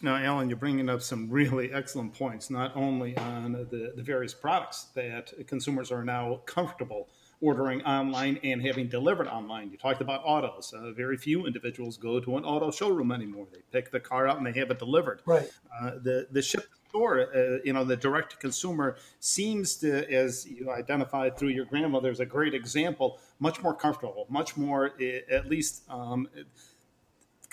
Now, 0.00 0.16
Alan, 0.16 0.48
you're 0.48 0.58
bringing 0.58 0.88
up 0.88 1.00
some 1.00 1.30
really 1.30 1.72
excellent 1.72 2.14
points, 2.14 2.50
not 2.50 2.76
only 2.76 3.16
on 3.16 3.52
the, 3.52 3.92
the 3.94 4.02
various 4.02 4.34
products 4.34 4.86
that 4.96 5.32
consumers 5.46 5.92
are 5.92 6.04
now 6.04 6.40
comfortable 6.44 7.08
ordering 7.42 7.82
online 7.82 8.38
and 8.42 8.62
having 8.62 8.88
delivered 8.88 9.26
online. 9.26 9.70
You 9.70 9.76
talked 9.76 10.00
about 10.00 10.22
autos. 10.24 10.72
Uh, 10.72 10.92
very 10.92 11.16
few 11.18 11.46
individuals 11.46 11.96
go 11.96 12.20
to 12.20 12.36
an 12.36 12.44
auto 12.44 12.70
showroom 12.70 13.12
anymore. 13.12 13.46
They 13.52 13.62
pick 13.72 13.90
the 13.90 14.00
car 14.00 14.28
up 14.28 14.38
and 14.38 14.46
they 14.46 14.58
have 14.58 14.70
it 14.70 14.78
delivered. 14.78 15.20
Right. 15.26 15.50
Uh, 15.80 15.92
the 16.02 16.28
the 16.30 16.40
ship 16.40 16.66
store, 16.88 17.34
uh, 17.34 17.58
you 17.64 17.72
know, 17.72 17.84
the 17.84 17.96
direct 17.96 18.30
to 18.32 18.36
consumer 18.36 18.96
seems 19.18 19.76
to, 19.76 20.10
as 20.12 20.46
you 20.46 20.70
identified 20.70 21.36
through 21.36 21.48
your 21.48 21.64
grandmother, 21.64 22.10
is 22.10 22.20
a 22.20 22.26
great 22.26 22.54
example. 22.54 23.18
Much 23.40 23.62
more 23.62 23.74
comfortable, 23.74 24.26
much 24.28 24.56
more, 24.56 24.92
eh, 25.00 25.20
at 25.30 25.48
least. 25.48 25.82
Um, 25.90 26.28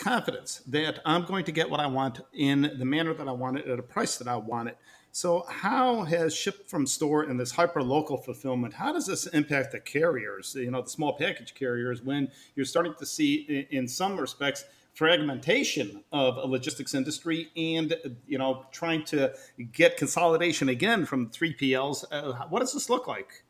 confidence 0.00 0.62
that 0.66 0.98
I'm 1.04 1.24
going 1.24 1.44
to 1.44 1.52
get 1.52 1.70
what 1.70 1.78
I 1.78 1.86
want 1.86 2.20
in 2.32 2.72
the 2.78 2.84
manner 2.84 3.14
that 3.14 3.28
I 3.28 3.32
want 3.32 3.58
it 3.58 3.68
at 3.68 3.78
a 3.78 3.82
price 3.82 4.16
that 4.16 4.26
I 4.26 4.36
want 4.36 4.70
it. 4.70 4.78
So, 5.12 5.44
how 5.48 6.04
has 6.04 6.34
ship 6.34 6.68
from 6.68 6.86
store 6.86 7.24
and 7.24 7.38
this 7.38 7.50
hyper 7.50 7.82
local 7.82 8.16
fulfillment? 8.16 8.74
How 8.74 8.92
does 8.92 9.06
this 9.06 9.26
impact 9.26 9.72
the 9.72 9.80
carriers? 9.80 10.54
You 10.54 10.70
know, 10.70 10.82
the 10.82 10.90
small 10.90 11.16
package 11.18 11.54
carriers, 11.54 12.02
when 12.02 12.28
you're 12.54 12.66
starting 12.66 12.94
to 12.98 13.06
see, 13.06 13.66
in 13.70 13.88
some 13.88 14.18
respects, 14.18 14.64
fragmentation 14.94 16.04
of 16.12 16.36
a 16.36 16.46
logistics 16.46 16.94
industry, 16.94 17.50
and 17.56 17.94
you 18.26 18.38
know, 18.38 18.64
trying 18.70 19.04
to 19.06 19.34
get 19.72 19.96
consolidation 19.96 20.68
again 20.68 21.04
from 21.04 21.28
3PLs. 21.28 22.04
Uh, 22.10 22.46
what 22.48 22.60
does 22.60 22.72
this 22.72 22.88
look 22.88 23.08
like? 23.08 23.44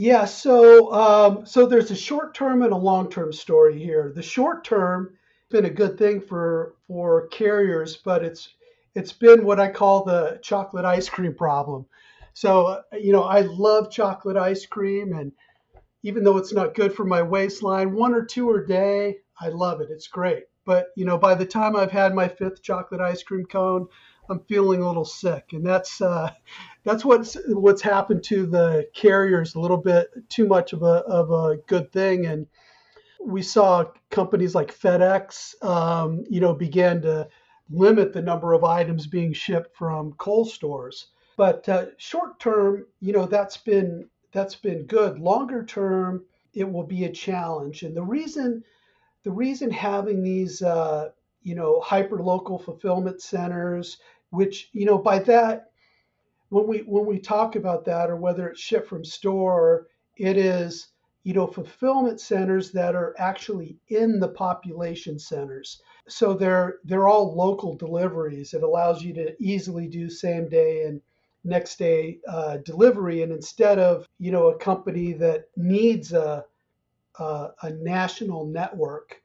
Yeah, 0.00 0.24
so 0.24 0.92
um, 0.92 1.46
so 1.46 1.66
there's 1.66 1.92
a 1.92 1.96
short 1.96 2.34
term 2.34 2.62
and 2.62 2.72
a 2.72 2.76
long 2.76 3.08
term 3.08 3.32
story 3.32 3.78
here. 3.78 4.12
The 4.12 4.22
short 4.22 4.64
term 4.64 5.16
been 5.50 5.64
a 5.64 5.70
good 5.70 5.98
thing 5.98 6.20
for 6.20 6.74
for 6.88 7.26
carriers, 7.28 7.96
but 7.96 8.24
it's 8.24 8.54
it's 8.94 9.12
been 9.12 9.44
what 9.44 9.60
I 9.60 9.68
call 9.68 10.04
the 10.04 10.38
chocolate 10.42 10.84
ice 10.84 11.08
cream 11.08 11.34
problem. 11.34 11.86
So 12.32 12.82
you 12.92 13.12
know, 13.12 13.24
I 13.24 13.40
love 13.42 13.90
chocolate 13.90 14.36
ice 14.36 14.66
cream, 14.66 15.12
and 15.12 15.32
even 16.02 16.24
though 16.24 16.36
it's 16.36 16.52
not 16.52 16.74
good 16.74 16.94
for 16.94 17.04
my 17.04 17.22
waistline, 17.22 17.94
one 17.94 18.14
or 18.14 18.24
two 18.24 18.50
a 18.52 18.66
day, 18.66 19.18
I 19.40 19.48
love 19.48 19.80
it. 19.80 19.88
It's 19.90 20.08
great. 20.08 20.44
But 20.64 20.88
you 20.96 21.04
know, 21.04 21.18
by 21.18 21.34
the 21.34 21.46
time 21.46 21.76
I've 21.76 21.92
had 21.92 22.14
my 22.14 22.28
fifth 22.28 22.62
chocolate 22.62 23.00
ice 23.00 23.22
cream 23.22 23.46
cone, 23.46 23.86
I'm 24.28 24.40
feeling 24.48 24.80
a 24.80 24.86
little 24.86 25.04
sick, 25.04 25.50
and 25.52 25.64
that's 25.64 26.00
uh, 26.00 26.30
that's 26.84 27.04
what's 27.04 27.36
what's 27.48 27.82
happened 27.82 28.24
to 28.24 28.46
the 28.46 28.88
carriers 28.94 29.54
a 29.54 29.60
little 29.60 29.76
bit 29.76 30.08
too 30.28 30.46
much 30.46 30.72
of 30.72 30.82
a 30.82 31.04
of 31.06 31.30
a 31.30 31.56
good 31.66 31.92
thing, 31.92 32.26
and 32.26 32.46
we 33.24 33.42
saw 33.42 33.84
companies 34.10 34.54
like 34.54 34.76
FedEx, 34.76 35.62
um, 35.64 36.24
you 36.28 36.40
know, 36.40 36.54
began 36.54 37.00
to 37.02 37.28
limit 37.70 38.12
the 38.12 38.22
number 38.22 38.52
of 38.52 38.64
items 38.64 39.06
being 39.06 39.32
shipped 39.32 39.76
from 39.76 40.12
cold 40.14 40.50
stores. 40.50 41.08
But 41.36 41.68
uh, 41.68 41.86
short 41.96 42.38
term, 42.38 42.86
you 43.00 43.12
know, 43.12 43.26
that's 43.26 43.56
been 43.56 44.08
that's 44.32 44.54
been 44.54 44.86
good. 44.86 45.18
Longer 45.18 45.64
term, 45.64 46.24
it 46.52 46.70
will 46.70 46.84
be 46.84 47.04
a 47.04 47.12
challenge. 47.12 47.82
And 47.82 47.96
the 47.96 48.02
reason 48.02 48.62
the 49.24 49.30
reason 49.30 49.70
having 49.70 50.22
these 50.22 50.62
uh, 50.62 51.10
you 51.42 51.54
know 51.54 51.80
hyper 51.80 52.22
local 52.22 52.58
fulfillment 52.58 53.22
centers, 53.22 53.98
which 54.30 54.68
you 54.72 54.84
know 54.86 54.98
by 54.98 55.18
that 55.20 55.70
when 56.50 56.66
we 56.66 56.78
when 56.80 57.06
we 57.06 57.18
talk 57.18 57.56
about 57.56 57.84
that 57.86 58.10
or 58.10 58.16
whether 58.16 58.48
it's 58.48 58.60
shipped 58.60 58.88
from 58.88 59.04
store, 59.04 59.88
it 60.16 60.36
is 60.36 60.88
you 61.24 61.32
know, 61.32 61.46
fulfillment 61.46 62.20
centers 62.20 62.70
that 62.72 62.94
are 62.94 63.14
actually 63.18 63.78
in 63.88 64.20
the 64.20 64.28
population 64.28 65.18
centers. 65.18 65.82
So 66.06 66.34
they're 66.34 66.76
they're 66.84 67.08
all 67.08 67.34
local 67.34 67.74
deliveries. 67.76 68.54
It 68.54 68.62
allows 68.62 69.02
you 69.02 69.14
to 69.14 69.34
easily 69.42 69.88
do 69.88 70.08
same 70.10 70.48
day 70.48 70.84
and 70.84 71.00
next 71.42 71.78
day 71.78 72.18
uh, 72.28 72.58
delivery. 72.58 73.22
And 73.22 73.32
instead 73.32 73.78
of 73.78 74.06
you 74.18 74.30
know 74.32 74.48
a 74.48 74.58
company 74.58 75.14
that 75.14 75.46
needs 75.56 76.12
a 76.12 76.44
a, 77.18 77.48
a 77.62 77.70
national 77.70 78.46
network, 78.46 79.22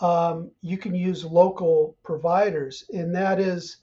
um, 0.00 0.50
you 0.62 0.78
can 0.78 0.94
use 0.94 1.24
local 1.24 1.96
providers, 2.02 2.84
and 2.92 3.14
that 3.14 3.40
is 3.40 3.78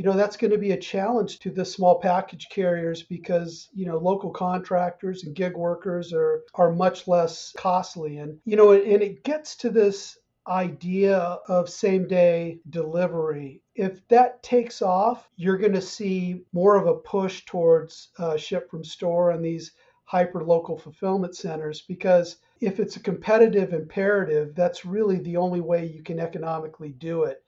you 0.00 0.06
know 0.06 0.16
that's 0.16 0.38
going 0.38 0.50
to 0.50 0.56
be 0.56 0.70
a 0.72 0.80
challenge 0.80 1.40
to 1.40 1.50
the 1.50 1.62
small 1.62 2.00
package 2.00 2.48
carriers 2.48 3.02
because 3.02 3.68
you 3.74 3.84
know 3.84 3.98
local 3.98 4.30
contractors 4.30 5.24
and 5.24 5.36
gig 5.36 5.54
workers 5.54 6.10
are 6.14 6.42
are 6.54 6.72
much 6.72 7.06
less 7.06 7.52
costly. 7.58 8.16
And 8.16 8.38
you 8.46 8.56
know 8.56 8.72
and 8.72 9.02
it 9.02 9.24
gets 9.24 9.56
to 9.56 9.68
this 9.68 10.16
idea 10.48 11.18
of 11.48 11.68
same 11.68 12.08
day 12.08 12.60
delivery. 12.70 13.60
If 13.74 14.08
that 14.08 14.42
takes 14.42 14.80
off 14.80 15.28
you're 15.36 15.58
going 15.58 15.74
to 15.74 15.82
see 15.82 16.44
more 16.54 16.76
of 16.76 16.86
a 16.86 16.94
push 16.94 17.44
towards 17.44 18.08
uh, 18.16 18.38
ship 18.38 18.70
from 18.70 18.82
store 18.82 19.32
and 19.32 19.44
these 19.44 19.72
hyper 20.04 20.42
local 20.42 20.78
fulfillment 20.78 21.36
centers 21.36 21.82
because 21.82 22.38
if 22.62 22.80
it's 22.80 22.96
a 22.96 23.00
competitive 23.00 23.74
imperative 23.74 24.54
that's 24.54 24.86
really 24.86 25.18
the 25.18 25.36
only 25.36 25.60
way 25.60 25.84
you 25.84 26.02
can 26.02 26.18
economically 26.18 26.92
do 26.92 27.24
it. 27.24 27.44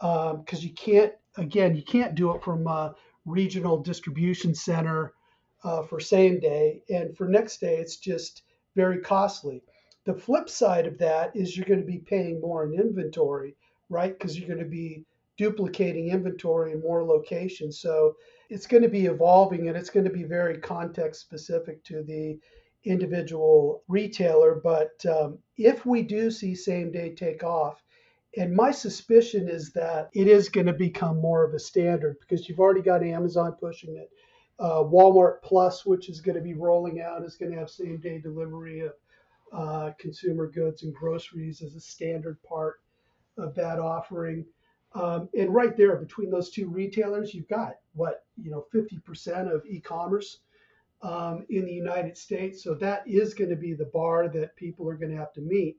Because 0.00 0.58
um, 0.58 0.66
you 0.66 0.72
can't 0.74 1.12
again, 1.36 1.76
you 1.76 1.82
can't 1.82 2.14
do 2.14 2.34
it 2.34 2.42
from 2.42 2.66
a 2.66 2.94
regional 3.24 3.78
distribution 3.78 4.54
center 4.54 5.12
uh, 5.64 5.82
for 5.82 6.00
same 6.00 6.40
day. 6.40 6.82
And 6.88 7.16
for 7.16 7.28
next 7.28 7.60
day, 7.60 7.76
it's 7.76 7.96
just 7.96 8.42
very 8.74 8.98
costly. 8.98 9.62
The 10.04 10.14
flip 10.14 10.48
side 10.48 10.86
of 10.86 10.98
that 10.98 11.34
is 11.36 11.56
you're 11.56 11.66
going 11.66 11.80
to 11.80 11.86
be 11.86 11.98
paying 11.98 12.40
more 12.40 12.64
in 12.64 12.74
inventory, 12.74 13.54
right? 13.88 14.18
Because 14.18 14.38
you're 14.38 14.48
going 14.48 14.58
to 14.58 14.64
be 14.64 15.04
duplicating 15.38 16.08
inventory 16.08 16.72
in 16.72 16.80
more 16.80 17.04
locations. 17.04 17.78
So 17.78 18.16
it's 18.50 18.66
going 18.66 18.82
to 18.82 18.88
be 18.88 19.06
evolving 19.06 19.68
and 19.68 19.76
it's 19.76 19.90
going 19.90 20.04
to 20.04 20.10
be 20.10 20.24
very 20.24 20.58
context 20.58 21.20
specific 21.20 21.82
to 21.84 22.02
the 22.02 22.38
individual 22.84 23.82
retailer. 23.88 24.60
But 24.62 25.04
um, 25.06 25.38
if 25.56 25.86
we 25.86 26.02
do 26.02 26.30
see 26.30 26.54
same 26.54 26.90
day 26.90 27.14
take 27.14 27.44
off, 27.44 27.82
and 28.36 28.54
my 28.54 28.70
suspicion 28.70 29.48
is 29.48 29.72
that 29.72 30.08
it 30.14 30.26
is 30.26 30.48
going 30.48 30.66
to 30.66 30.72
become 30.72 31.20
more 31.20 31.44
of 31.44 31.54
a 31.54 31.58
standard 31.58 32.16
because 32.20 32.48
you've 32.48 32.60
already 32.60 32.80
got 32.80 33.02
Amazon 33.02 33.52
pushing 33.52 33.96
it. 33.96 34.10
Uh, 34.58 34.82
Walmart 34.82 35.42
Plus, 35.42 35.84
which 35.84 36.08
is 36.08 36.20
going 36.20 36.36
to 36.36 36.42
be 36.42 36.54
rolling 36.54 37.00
out, 37.00 37.24
is 37.24 37.36
going 37.36 37.52
to 37.52 37.58
have 37.58 37.68
same 37.68 37.98
day 37.98 38.18
delivery 38.18 38.80
of 38.80 38.92
uh, 39.52 39.90
consumer 39.98 40.46
goods 40.46 40.82
and 40.82 40.94
groceries 40.94 41.62
as 41.62 41.74
a 41.74 41.80
standard 41.80 42.42
part 42.42 42.80
of 43.36 43.54
that 43.54 43.78
offering. 43.78 44.46
Um, 44.94 45.28
and 45.36 45.52
right 45.52 45.76
there, 45.76 45.96
between 45.96 46.30
those 46.30 46.50
two 46.50 46.68
retailers, 46.68 47.34
you've 47.34 47.48
got 47.48 47.76
what 47.94 48.24
you 48.40 48.50
know, 48.50 48.66
50% 48.74 49.52
of 49.52 49.62
e-commerce 49.66 50.38
um, 51.02 51.44
in 51.50 51.64
the 51.64 51.72
United 51.72 52.16
States. 52.16 52.62
So 52.62 52.74
that 52.74 53.06
is 53.06 53.34
going 53.34 53.50
to 53.50 53.56
be 53.56 53.74
the 53.74 53.86
bar 53.86 54.28
that 54.28 54.56
people 54.56 54.88
are 54.88 54.96
going 54.96 55.10
to 55.10 55.18
have 55.18 55.32
to 55.34 55.40
meet. 55.40 55.76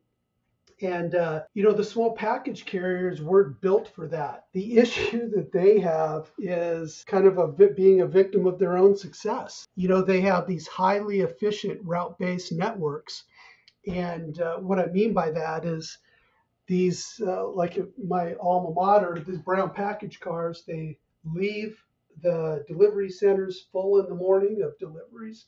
And, 0.81 1.15
uh, 1.15 1.43
you 1.53 1.63
know, 1.63 1.73
the 1.73 1.83
small 1.83 2.13
package 2.13 2.65
carriers 2.65 3.21
weren't 3.21 3.61
built 3.61 3.87
for 3.87 4.07
that. 4.07 4.45
The 4.53 4.77
issue 4.77 5.29
that 5.31 5.51
they 5.51 5.79
have 5.79 6.31
is 6.37 7.03
kind 7.07 7.25
of 7.25 7.37
a 7.37 7.47
being 7.47 8.01
a 8.01 8.07
victim 8.07 8.45
of 8.45 8.59
their 8.59 8.77
own 8.77 8.95
success. 8.95 9.67
You 9.75 9.87
know, 9.87 10.01
they 10.01 10.21
have 10.21 10.47
these 10.47 10.67
highly 10.67 11.21
efficient 11.21 11.81
route 11.83 12.17
based 12.19 12.51
networks. 12.51 13.23
And 13.87 14.39
uh, 14.39 14.57
what 14.57 14.79
I 14.79 14.87
mean 14.87 15.13
by 15.13 15.31
that 15.31 15.65
is 15.65 15.97
these, 16.67 17.21
uh, 17.25 17.47
like 17.49 17.77
my 18.03 18.35
alma 18.35 18.71
mater, 18.71 19.21
these 19.25 19.39
brown 19.39 19.71
package 19.71 20.19
cars, 20.19 20.63
they 20.65 20.97
leave 21.25 21.77
the 22.21 22.63
delivery 22.67 23.09
centers 23.09 23.67
full 23.71 23.99
in 23.99 24.07
the 24.07 24.15
morning 24.15 24.61
of 24.61 24.77
deliveries 24.77 25.45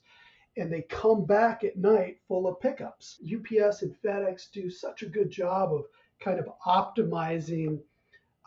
and 0.57 0.71
they 0.71 0.81
come 0.83 1.25
back 1.25 1.63
at 1.63 1.77
night 1.77 2.17
full 2.27 2.47
of 2.47 2.59
pickups. 2.59 3.19
UPS 3.24 3.81
and 3.81 3.95
FedEx 4.01 4.51
do 4.51 4.69
such 4.69 5.01
a 5.01 5.09
good 5.09 5.29
job 5.29 5.74
of 5.74 5.85
kind 6.19 6.39
of 6.39 6.50
optimizing 6.65 7.79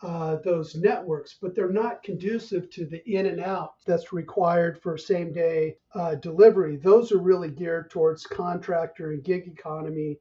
uh, 0.01 0.37
those 0.37 0.75
networks, 0.75 1.37
but 1.41 1.53
they're 1.53 1.69
not 1.69 2.03
conducive 2.03 2.69
to 2.69 2.85
the 2.85 3.03
in 3.09 3.25
and 3.25 3.41
out 3.41 3.73
that's 3.85 4.13
required 4.13 4.81
for 4.81 4.97
same 4.97 5.33
day 5.33 5.75
uh, 5.93 6.15
delivery. 6.15 6.77
Those 6.77 7.11
are 7.11 7.19
really 7.19 7.51
geared 7.51 7.89
towards 7.89 8.25
contractor 8.25 9.11
and 9.11 9.23
gig 9.23 9.47
economy 9.47 10.17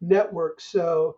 networks. 0.00 0.64
So 0.64 1.16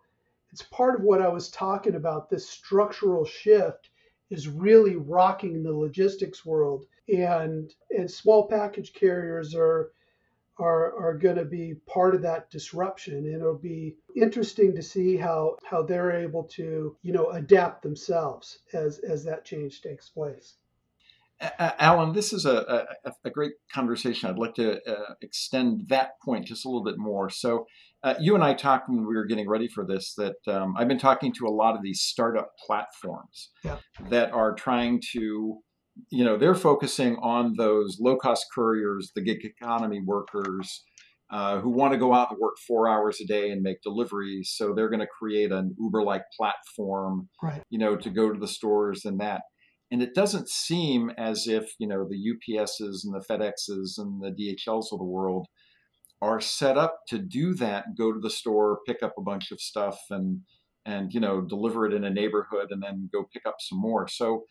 it's 0.50 0.62
part 0.62 0.98
of 0.98 1.02
what 1.02 1.20
I 1.20 1.28
was 1.28 1.50
talking 1.50 1.96
about 1.96 2.30
this 2.30 2.48
structural 2.48 3.26
shift 3.26 3.90
is 4.30 4.48
really 4.48 4.96
rocking 4.96 5.62
the 5.62 5.72
logistics 5.72 6.44
world 6.44 6.86
and 7.08 7.74
and 7.96 8.10
small 8.10 8.46
package 8.46 8.92
carriers 8.92 9.54
are 9.54 9.92
are, 10.58 10.96
are 10.98 11.18
going 11.18 11.36
to 11.36 11.44
be 11.44 11.74
part 11.86 12.14
of 12.14 12.22
that 12.22 12.50
disruption 12.50 13.14
and 13.14 13.34
it'll 13.34 13.54
be 13.54 13.96
interesting 14.16 14.74
to 14.74 14.82
see 14.82 15.16
how 15.16 15.56
how 15.64 15.82
they're 15.82 16.12
able 16.12 16.44
to 16.44 16.96
you 17.02 17.12
know 17.12 17.30
adapt 17.30 17.82
themselves 17.82 18.58
as 18.72 18.98
as 19.00 19.24
that 19.24 19.44
change 19.44 19.80
takes 19.80 20.08
place 20.08 20.56
Alan, 21.40 22.12
this 22.12 22.32
is 22.32 22.46
a, 22.46 22.86
a, 23.04 23.12
a, 23.24 23.30
great 23.30 23.52
conversation. 23.72 24.28
I'd 24.28 24.38
like 24.38 24.54
to 24.54 24.82
uh, 24.90 25.14
extend 25.22 25.88
that 25.88 26.20
point 26.24 26.46
just 26.46 26.64
a 26.64 26.68
little 26.68 26.82
bit 26.82 26.98
more. 26.98 27.30
So, 27.30 27.66
uh, 28.02 28.14
you 28.18 28.34
and 28.34 28.42
I 28.42 28.54
talked 28.54 28.88
when 28.88 29.06
we 29.06 29.14
were 29.14 29.24
getting 29.24 29.48
ready 29.48 29.68
for 29.68 29.84
this 29.84 30.14
that 30.14 30.36
um, 30.48 30.74
I've 30.76 30.88
been 30.88 30.98
talking 30.98 31.32
to 31.34 31.46
a 31.46 31.50
lot 31.54 31.76
of 31.76 31.82
these 31.82 32.00
startup 32.00 32.50
platforms 32.66 33.50
yeah. 33.64 33.76
that 34.10 34.32
are 34.32 34.54
trying 34.54 35.00
to, 35.12 35.58
you 36.10 36.24
know, 36.24 36.36
they're 36.36 36.54
focusing 36.54 37.16
on 37.16 37.54
those 37.56 37.98
low 38.00 38.16
cost 38.16 38.46
couriers, 38.54 39.12
the 39.14 39.22
gig 39.22 39.44
economy 39.44 40.00
workers. 40.04 40.84
Uh, 41.30 41.60
who 41.60 41.68
want 41.68 41.92
to 41.92 41.98
go 41.98 42.14
out 42.14 42.30
and 42.30 42.38
work 42.40 42.54
four 42.66 42.88
hours 42.88 43.20
a 43.20 43.26
day 43.26 43.50
and 43.50 43.60
make 43.60 43.82
deliveries? 43.82 44.50
So 44.56 44.72
they're 44.72 44.88
going 44.88 45.00
to 45.00 45.06
create 45.06 45.52
an 45.52 45.76
Uber-like 45.78 46.22
platform, 46.34 47.28
right. 47.42 47.62
you 47.68 47.78
know, 47.78 47.96
to 47.96 48.08
go 48.08 48.32
to 48.32 48.40
the 48.40 48.48
stores 48.48 49.04
and 49.04 49.20
that 49.20 49.42
and 49.90 50.02
it 50.02 50.14
doesn't 50.14 50.48
seem 50.48 51.10
as 51.16 51.46
if 51.46 51.72
you 51.78 51.86
know 51.86 52.06
the 52.08 52.32
UPSs 52.32 53.04
and 53.04 53.14
the 53.14 53.24
FedExes 53.28 53.98
and 53.98 54.22
the 54.22 54.30
DHLs 54.30 54.92
of 54.92 54.98
the 54.98 55.04
world 55.04 55.46
are 56.20 56.40
set 56.40 56.76
up 56.76 57.00
to 57.08 57.18
do 57.18 57.54
that. 57.54 57.96
Go 57.96 58.12
to 58.12 58.20
the 58.20 58.30
store, 58.30 58.80
pick 58.86 59.02
up 59.02 59.14
a 59.16 59.22
bunch 59.22 59.50
of 59.50 59.60
stuff, 59.60 59.98
and 60.10 60.42
and 60.84 61.12
you 61.12 61.20
know 61.20 61.40
deliver 61.40 61.86
it 61.86 61.94
in 61.94 62.04
a 62.04 62.10
neighborhood, 62.10 62.68
and 62.70 62.82
then 62.82 63.08
go 63.12 63.24
pick 63.32 63.46
up 63.46 63.56
some 63.60 63.80
more. 63.80 64.08
So, 64.08 64.44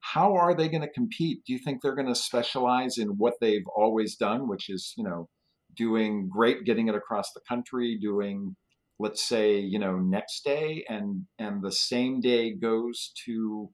how 0.00 0.34
are 0.34 0.54
they 0.54 0.68
going 0.68 0.82
to 0.82 0.90
compete? 0.90 1.44
Do 1.46 1.52
you 1.52 1.58
think 1.58 1.82
they're 1.82 1.94
going 1.94 2.06
to 2.08 2.14
specialize 2.14 2.98
in 2.98 3.08
what 3.18 3.34
they've 3.40 3.66
always 3.76 4.16
done, 4.16 4.48
which 4.48 4.68
is 4.68 4.94
you 4.96 5.04
know 5.04 5.28
doing 5.76 6.28
great, 6.28 6.64
getting 6.64 6.88
it 6.88 6.94
across 6.94 7.32
the 7.32 7.40
country, 7.48 7.98
doing 8.00 8.56
let's 8.98 9.26
say 9.26 9.58
you 9.58 9.78
know 9.78 9.96
next 9.96 10.44
day, 10.44 10.84
and 10.88 11.26
and 11.38 11.62
the 11.62 11.72
same 11.72 12.20
day 12.20 12.54
goes 12.54 13.12
to 13.26 13.70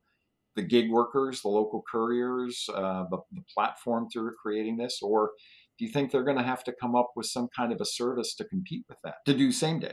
the 0.56 0.62
gig 0.62 0.90
workers, 0.90 1.42
the 1.42 1.48
local 1.48 1.84
couriers, 1.90 2.66
uh, 2.74 3.04
the, 3.10 3.18
the 3.32 3.42
platforms 3.54 4.12
who 4.14 4.24
are 4.24 4.34
creating 4.42 4.78
this, 4.78 5.00
or 5.02 5.32
do 5.78 5.84
you 5.84 5.92
think 5.92 6.10
they're 6.10 6.24
going 6.24 6.38
to 6.38 6.42
have 6.42 6.64
to 6.64 6.72
come 6.80 6.96
up 6.96 7.10
with 7.14 7.26
some 7.26 7.48
kind 7.54 7.72
of 7.72 7.80
a 7.80 7.84
service 7.84 8.34
to 8.36 8.44
compete 8.44 8.84
with 8.88 8.98
that 9.04 9.16
to 9.26 9.34
do 9.34 9.52
same 9.52 9.78
day? 9.78 9.92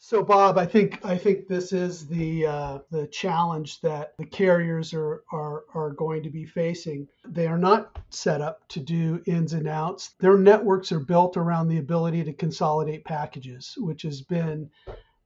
So, 0.00 0.22
Bob, 0.22 0.58
I 0.58 0.64
think 0.64 1.04
I 1.04 1.18
think 1.18 1.48
this 1.48 1.72
is 1.72 2.06
the 2.06 2.46
uh, 2.46 2.78
the 2.90 3.08
challenge 3.08 3.80
that 3.80 4.14
the 4.18 4.26
carriers 4.26 4.94
are, 4.94 5.24
are 5.32 5.64
are 5.74 5.90
going 5.90 6.22
to 6.22 6.30
be 6.30 6.46
facing. 6.46 7.08
They 7.26 7.48
are 7.48 7.58
not 7.58 7.98
set 8.08 8.40
up 8.40 8.66
to 8.68 8.80
do 8.80 9.20
ins 9.26 9.54
and 9.54 9.66
outs. 9.66 10.14
Their 10.20 10.38
networks 10.38 10.92
are 10.92 11.00
built 11.00 11.36
around 11.36 11.66
the 11.66 11.78
ability 11.78 12.22
to 12.24 12.32
consolidate 12.32 13.04
packages, 13.04 13.74
which 13.76 14.02
has 14.02 14.22
been 14.22 14.70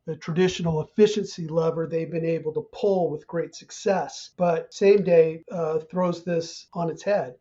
the 0.06 0.16
traditional 0.16 0.80
efficiency 0.82 1.46
lever 1.46 1.86
they've 1.86 2.10
been 2.10 2.24
able 2.24 2.52
to 2.54 2.66
pull 2.72 3.10
with 3.10 3.26
great 3.26 3.54
success. 3.54 4.30
But 4.38 4.72
same 4.72 5.04
day 5.04 5.44
uh, 5.52 5.80
throws 5.90 6.24
this 6.24 6.66
on 6.72 6.88
its 6.88 7.02
head. 7.02 7.34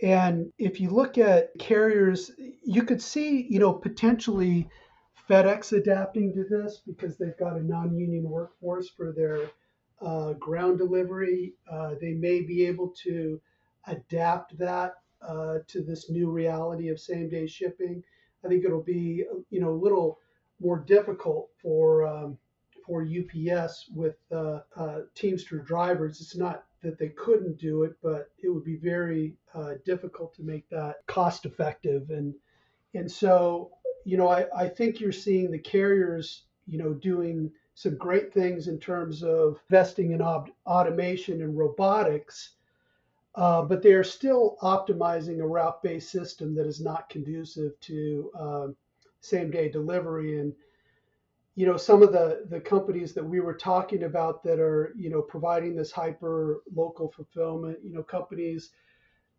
And 0.00 0.52
if 0.58 0.80
you 0.80 0.90
look 0.90 1.18
at 1.18 1.50
carriers, 1.58 2.30
you 2.64 2.84
could 2.84 3.02
see, 3.02 3.46
you 3.50 3.58
know, 3.58 3.72
potentially 3.72 4.68
FedEx 5.32 5.72
adapting 5.72 6.30
to 6.34 6.44
this 6.44 6.82
because 6.86 7.16
they've 7.16 7.38
got 7.38 7.56
a 7.56 7.62
non-union 7.62 8.28
workforce 8.28 8.90
for 8.90 9.12
their 9.12 9.50
uh, 10.02 10.34
ground 10.34 10.76
delivery. 10.76 11.54
Uh, 11.70 11.94
they 12.02 12.12
may 12.12 12.42
be 12.42 12.66
able 12.66 12.88
to 13.02 13.40
adapt 13.86 14.58
that 14.58 14.96
uh, 15.26 15.58
to 15.68 15.82
this 15.82 16.10
new 16.10 16.30
reality 16.30 16.88
of 16.88 17.00
same-day 17.00 17.46
shipping. 17.46 18.04
I 18.44 18.48
think 18.48 18.66
it'll 18.66 18.82
be, 18.82 19.24
you 19.48 19.60
know, 19.60 19.70
a 19.70 19.82
little 19.82 20.18
more 20.60 20.78
difficult 20.78 21.48
for 21.62 22.06
um, 22.06 22.36
for 22.84 23.02
UPS 23.02 23.88
with 23.94 24.16
uh, 24.32 24.60
uh, 24.76 24.98
Teamster 25.14 25.60
drivers. 25.60 26.20
It's 26.20 26.36
not 26.36 26.64
that 26.82 26.98
they 26.98 27.08
couldn't 27.10 27.58
do 27.58 27.84
it, 27.84 27.96
but 28.02 28.28
it 28.42 28.50
would 28.50 28.64
be 28.64 28.76
very 28.76 29.34
uh, 29.54 29.74
difficult 29.86 30.34
to 30.34 30.42
make 30.42 30.68
that 30.68 30.96
cost 31.06 31.46
effective. 31.46 32.10
And 32.10 32.34
and 32.92 33.10
so 33.10 33.70
you 34.04 34.16
know 34.16 34.28
I, 34.28 34.46
I 34.56 34.68
think 34.68 35.00
you're 35.00 35.12
seeing 35.12 35.50
the 35.50 35.58
carriers 35.58 36.44
you 36.66 36.78
know 36.78 36.92
doing 36.94 37.50
some 37.74 37.96
great 37.96 38.32
things 38.32 38.68
in 38.68 38.78
terms 38.78 39.22
of 39.22 39.60
investing 39.70 40.12
in 40.12 40.20
ob- 40.20 40.50
automation 40.66 41.42
and 41.42 41.56
robotics. 41.56 42.50
Uh, 43.34 43.62
but 43.62 43.82
they 43.82 43.94
are 43.94 44.04
still 44.04 44.58
optimizing 44.60 45.40
a 45.40 45.46
route-based 45.46 46.10
system 46.10 46.54
that 46.54 46.66
is 46.66 46.82
not 46.82 47.08
conducive 47.08 47.72
to 47.80 48.30
um, 48.38 48.76
same 49.22 49.50
day 49.50 49.70
delivery 49.70 50.38
and 50.38 50.52
you 51.54 51.66
know 51.66 51.76
some 51.76 52.02
of 52.02 52.12
the 52.12 52.44
the 52.48 52.60
companies 52.60 53.12
that 53.14 53.24
we 53.24 53.40
were 53.40 53.54
talking 53.54 54.04
about 54.04 54.42
that 54.42 54.58
are 54.58 54.92
you 54.96 55.10
know 55.10 55.22
providing 55.22 55.74
this 55.74 55.92
hyper 55.92 56.62
local 56.74 57.10
fulfillment 57.10 57.78
you 57.82 57.92
know 57.92 58.02
companies 58.02 58.70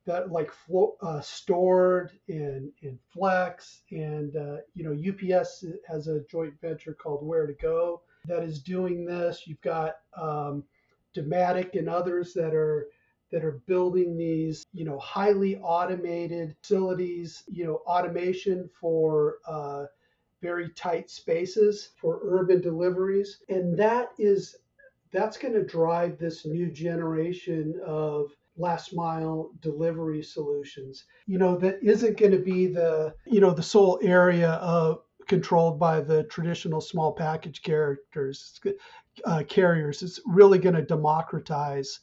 that 0.05 0.31
like 0.31 0.51
uh, 0.69 1.19
Stord 1.21 2.09
and 2.27 2.71
and 2.81 2.99
flex 3.13 3.81
and 3.91 4.35
uh, 4.35 4.57
you 4.75 4.83
know 4.83 5.37
ups 5.37 5.63
has 5.87 6.07
a 6.07 6.21
joint 6.29 6.53
venture 6.61 6.93
called 6.93 7.23
Ware2Go 7.23 7.99
that 8.25 8.43
is 8.43 8.61
doing 8.61 9.05
this. 9.05 9.43
You've 9.45 9.61
got 9.61 9.97
um, 10.15 10.63
Dematic 11.15 11.77
and 11.77 11.89
others 11.89 12.33
that 12.33 12.53
are 12.53 12.87
that 13.31 13.43
are 13.43 13.63
building 13.65 14.15
these, 14.15 14.63
you 14.73 14.85
know, 14.85 14.99
highly 14.99 15.57
automated 15.57 16.55
facilities, 16.61 17.43
you 17.47 17.65
know, 17.65 17.77
automation 17.87 18.69
for 18.79 19.37
uh, 19.47 19.85
very 20.41 20.69
tight 20.69 21.09
spaces 21.09 21.89
for 21.99 22.19
urban 22.23 22.61
deliveries, 22.61 23.39
and 23.49 23.77
that 23.77 24.09
is 24.19 24.55
that's 25.11 25.37
going 25.37 25.53
to 25.53 25.63
drive 25.63 26.17
this 26.17 26.45
new 26.45 26.69
generation 26.71 27.79
of 27.85 28.31
last 28.57 28.93
mile 28.93 29.51
delivery 29.61 30.23
solutions. 30.23 31.05
You 31.25 31.37
know, 31.37 31.57
that 31.57 31.79
isn't 31.81 32.17
going 32.17 32.31
to 32.31 32.39
be 32.39 32.67
the 32.67 33.13
you 33.25 33.39
know 33.39 33.51
the 33.51 33.63
sole 33.63 33.99
area 34.01 34.51
of 34.51 35.01
controlled 35.27 35.79
by 35.79 36.01
the 36.01 36.23
traditional 36.23 36.81
small 36.81 37.13
package 37.13 37.61
characters 37.61 38.59
uh, 39.25 39.43
carriers. 39.47 40.01
It's 40.01 40.19
really 40.25 40.59
going 40.59 40.75
to 40.75 40.81
democratize 40.81 41.99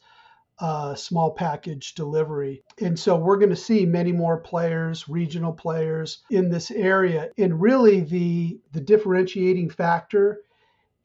uh, 0.60 0.94
small 0.94 1.30
package 1.30 1.94
delivery. 1.94 2.62
And 2.82 2.98
so 2.98 3.16
we're 3.16 3.38
going 3.38 3.50
to 3.50 3.56
see 3.56 3.86
many 3.86 4.12
more 4.12 4.38
players, 4.38 5.08
regional 5.08 5.52
players 5.52 6.22
in 6.30 6.50
this 6.50 6.70
area. 6.70 7.30
And 7.38 7.60
really 7.60 8.00
the 8.00 8.60
the 8.72 8.80
differentiating 8.80 9.70
factor 9.70 10.42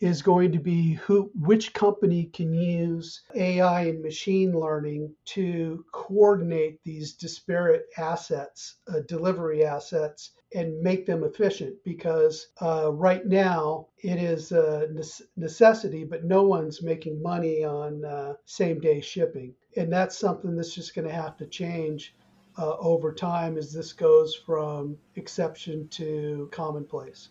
is 0.06 0.22
going 0.22 0.52
to 0.52 0.60
be 0.60 0.94
who 0.94 1.32
which 1.34 1.74
company 1.74 2.26
can 2.26 2.54
use 2.54 3.24
AI 3.34 3.86
and 3.88 4.04
machine 4.04 4.54
learning 4.58 5.12
to 5.26 5.84
coordinate 5.92 6.80
these 6.84 7.14
disparate 7.14 7.88
assets, 7.98 8.76
uh, 8.88 9.00
delivery 9.08 9.66
assets 9.66 10.32
and 10.54 10.80
make 10.82 11.08
them 11.08 11.24
efficient 11.24 11.76
because 11.84 12.48
uh, 12.62 12.92
right 12.94 13.26
now 13.26 13.88
it 13.98 14.22
is 14.22 14.52
a 14.52 14.88
necessity, 15.36 16.04
but 16.04 16.24
no 16.24 16.44
one's 16.44 16.84
making 16.84 17.22
money 17.22 17.64
on 17.64 18.06
uh, 18.06 18.34
same 18.46 18.80
day 18.80 19.02
shipping. 19.02 19.56
And 19.76 19.92
that's 19.92 20.18
something 20.18 20.56
that's 20.56 20.76
just 20.76 20.94
going 20.94 21.08
to 21.08 21.14
have 21.14 21.36
to 21.38 21.48
change 21.48 22.16
uh, 22.60 22.78
over 22.78 23.12
time 23.12 23.58
as 23.58 23.74
this 23.74 23.92
goes 23.92 24.36
from 24.36 24.98
exception 25.16 25.88
to 25.90 26.48
commonplace. 26.52 27.30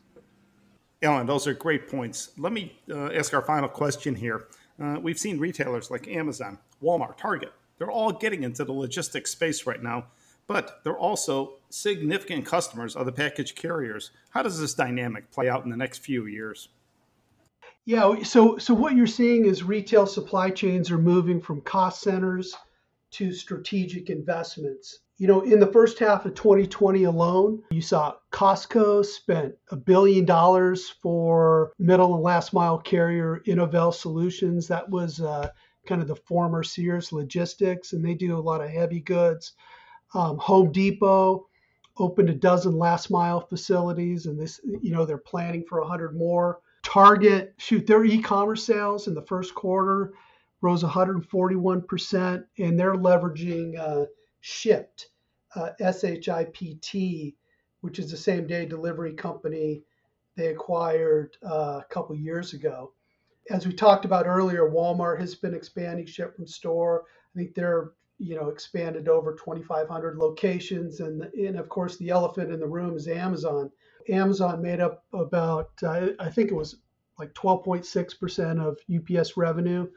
Alan, 1.04 1.26
those 1.26 1.46
are 1.46 1.54
great 1.54 1.88
points. 1.88 2.30
Let 2.38 2.52
me 2.52 2.76
uh, 2.90 3.10
ask 3.12 3.34
our 3.34 3.42
final 3.42 3.68
question 3.68 4.14
here. 4.14 4.48
Uh, 4.82 4.98
we've 5.00 5.18
seen 5.18 5.38
retailers 5.38 5.90
like 5.90 6.08
Amazon, 6.08 6.58
Walmart, 6.82 7.16
Target, 7.16 7.52
they're 7.78 7.90
all 7.90 8.12
getting 8.12 8.42
into 8.42 8.64
the 8.64 8.72
logistics 8.72 9.30
space 9.30 9.66
right 9.66 9.82
now, 9.82 10.06
but 10.46 10.80
they're 10.84 10.98
also 10.98 11.54
significant 11.70 12.46
customers 12.46 12.94
of 12.96 13.06
the 13.06 13.12
package 13.12 13.54
carriers. 13.54 14.10
How 14.30 14.42
does 14.42 14.60
this 14.60 14.74
dynamic 14.74 15.30
play 15.30 15.48
out 15.48 15.64
in 15.64 15.70
the 15.70 15.76
next 15.76 15.98
few 15.98 16.26
years? 16.26 16.68
Yeah, 17.86 18.22
so 18.22 18.56
so 18.56 18.72
what 18.72 18.94
you're 18.96 19.06
seeing 19.06 19.44
is 19.44 19.62
retail 19.62 20.06
supply 20.06 20.50
chains 20.50 20.90
are 20.90 20.98
moving 20.98 21.40
from 21.40 21.60
cost 21.60 22.00
centers 22.00 22.54
to 23.12 23.32
strategic 23.32 24.08
investments. 24.08 25.00
You 25.16 25.28
know, 25.28 25.42
in 25.42 25.60
the 25.60 25.70
first 25.72 26.00
half 26.00 26.26
of 26.26 26.34
2020 26.34 27.04
alone, 27.04 27.62
you 27.70 27.80
saw 27.80 28.14
Costco 28.32 29.04
spent 29.04 29.54
a 29.70 29.76
billion 29.76 30.24
dollars 30.24 30.90
for 30.90 31.72
middle 31.78 32.14
and 32.14 32.22
last 32.22 32.52
mile 32.52 32.78
carrier 32.78 33.40
Innovel 33.46 33.92
Solutions. 33.92 34.66
That 34.66 34.90
was 34.90 35.20
uh, 35.20 35.50
kind 35.86 36.02
of 36.02 36.08
the 36.08 36.16
former 36.16 36.64
Sears 36.64 37.12
Logistics, 37.12 37.92
and 37.92 38.04
they 38.04 38.14
do 38.14 38.36
a 38.36 38.40
lot 38.40 38.60
of 38.60 38.70
heavy 38.70 39.00
goods. 39.00 39.52
Um, 40.14 40.36
Home 40.38 40.72
Depot 40.72 41.46
opened 41.96 42.30
a 42.30 42.34
dozen 42.34 42.76
last 42.76 43.08
mile 43.08 43.40
facilities, 43.40 44.26
and 44.26 44.38
this, 44.38 44.60
you 44.82 44.92
know, 44.92 45.04
they're 45.04 45.18
planning 45.18 45.64
for 45.68 45.80
100 45.80 46.16
more. 46.16 46.58
Target, 46.82 47.54
shoot, 47.58 47.86
their 47.86 48.04
e-commerce 48.04 48.64
sales 48.64 49.06
in 49.06 49.14
the 49.14 49.22
first 49.22 49.54
quarter 49.54 50.12
rose 50.60 50.82
141%, 50.82 52.44
and 52.58 52.78
they're 52.78 52.94
leveraging 52.94 53.78
uh, 53.78 54.06
Shipt, 54.44 55.06
uh, 55.54 55.70
S-H-I-P-T, 55.80 57.36
which 57.80 57.98
is 57.98 58.10
the 58.10 58.16
same 58.16 58.46
day 58.46 58.66
delivery 58.66 59.14
company 59.14 59.82
they 60.36 60.48
acquired 60.48 61.36
uh, 61.42 61.80
a 61.80 61.86
couple 61.88 62.14
years 62.14 62.52
ago. 62.52 62.92
As 63.50 63.66
we 63.66 63.72
talked 63.72 64.04
about 64.04 64.26
earlier, 64.26 64.68
Walmart 64.68 65.18
has 65.18 65.34
been 65.34 65.54
expanding 65.54 66.04
ship 66.04 66.36
from 66.36 66.46
store. 66.46 67.04
I 67.34 67.38
think 67.38 67.54
they're 67.54 67.92
you 68.18 68.36
know 68.36 68.48
expanded 68.48 69.08
over 69.08 69.34
2,500 69.34 70.18
locations, 70.18 71.00
and 71.00 71.22
and 71.22 71.58
of 71.58 71.70
course 71.70 71.96
the 71.96 72.10
elephant 72.10 72.52
in 72.52 72.60
the 72.60 72.66
room 72.66 72.96
is 72.96 73.08
Amazon. 73.08 73.70
Amazon 74.10 74.60
made 74.60 74.80
up 74.80 75.04
about 75.14 75.70
uh, 75.82 76.08
I 76.18 76.28
think 76.28 76.50
it 76.50 76.54
was 76.54 76.76
like 77.18 77.32
12.6% 77.32 78.60
of 78.60 78.78
UPS 78.92 79.36
revenue 79.38 79.88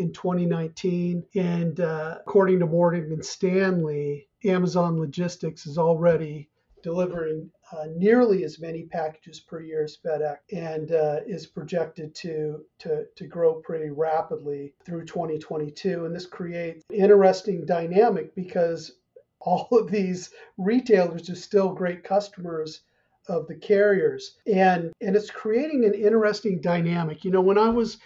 in 0.00 0.12
2019. 0.12 1.24
And 1.34 1.80
uh, 1.80 2.16
according 2.20 2.58
to 2.60 2.66
Morgan 2.66 3.22
Stanley, 3.22 4.28
Amazon 4.44 4.98
Logistics 4.98 5.66
is 5.66 5.78
already 5.78 6.48
delivering 6.82 7.50
uh, 7.72 7.86
nearly 7.94 8.42
as 8.42 8.58
many 8.58 8.84
packages 8.84 9.38
per 9.38 9.60
year 9.60 9.84
as 9.84 9.98
FedEx 10.04 10.38
and 10.52 10.92
uh, 10.92 11.20
is 11.26 11.46
projected 11.46 12.14
to, 12.14 12.64
to, 12.78 13.04
to 13.16 13.26
grow 13.26 13.54
pretty 13.54 13.90
rapidly 13.90 14.72
through 14.84 15.04
2022. 15.04 16.06
And 16.06 16.16
this 16.16 16.26
creates 16.26 16.82
an 16.88 16.96
interesting 16.96 17.66
dynamic 17.66 18.34
because 18.34 18.92
all 19.40 19.68
of 19.72 19.90
these 19.90 20.30
retailers 20.58 21.28
are 21.30 21.36
still 21.36 21.72
great 21.72 22.02
customers 22.02 22.80
of 23.28 23.46
the 23.46 23.54
carriers 23.54 24.38
and 24.46 24.92
and 25.00 25.14
it's 25.14 25.30
creating 25.30 25.84
an 25.84 25.94
interesting 25.94 26.60
dynamic 26.60 27.22
you 27.22 27.30
know 27.30 27.40
when 27.40 27.58
i 27.58 27.68
was 27.68 27.98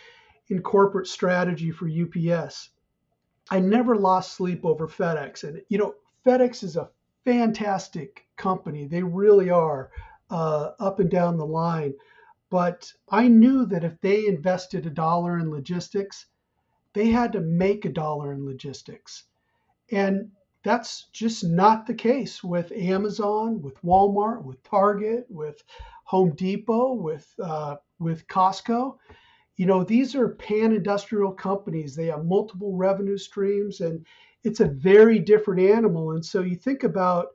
in 0.48 0.62
corporate 0.62 1.06
strategy 1.06 1.70
for 1.70 1.88
UPS. 1.88 2.70
I 3.50 3.60
never 3.60 3.96
lost 3.96 4.36
sleep 4.36 4.64
over 4.64 4.88
FedEx. 4.88 5.44
And, 5.44 5.62
you 5.68 5.78
know, 5.78 5.94
FedEx 6.24 6.62
is 6.62 6.76
a 6.76 6.90
fantastic 7.24 8.26
company. 8.36 8.86
They 8.86 9.02
really 9.02 9.50
are 9.50 9.90
uh, 10.30 10.70
up 10.78 11.00
and 11.00 11.10
down 11.10 11.36
the 11.36 11.46
line. 11.46 11.94
But 12.50 12.92
I 13.08 13.28
knew 13.28 13.66
that 13.66 13.84
if 13.84 14.00
they 14.00 14.26
invested 14.26 14.86
a 14.86 14.90
dollar 14.90 15.38
in 15.38 15.50
logistics, 15.50 16.26
they 16.92 17.08
had 17.08 17.32
to 17.32 17.40
make 17.40 17.84
a 17.84 17.92
dollar 17.92 18.32
in 18.32 18.46
logistics. 18.46 19.24
And 19.90 20.30
that's 20.62 21.08
just 21.12 21.44
not 21.44 21.86
the 21.86 21.94
case 21.94 22.42
with 22.42 22.72
Amazon, 22.72 23.60
with 23.60 23.80
Walmart, 23.82 24.42
with 24.42 24.62
Target, 24.62 25.26
with 25.28 25.62
Home 26.04 26.34
Depot, 26.34 26.92
with 26.94 27.32
uh, 27.42 27.76
with 27.98 28.26
Costco 28.28 28.96
you 29.56 29.66
know, 29.66 29.84
these 29.84 30.14
are 30.14 30.28
pan 30.30 30.72
industrial 30.72 31.32
companies. 31.32 31.94
They 31.94 32.06
have 32.06 32.24
multiple 32.24 32.74
revenue 32.76 33.18
streams 33.18 33.80
and 33.80 34.04
it's 34.42 34.60
a 34.60 34.66
very 34.66 35.18
different 35.18 35.60
animal. 35.60 36.12
And 36.12 36.24
so 36.24 36.40
you 36.40 36.56
think 36.56 36.82
about 36.82 37.28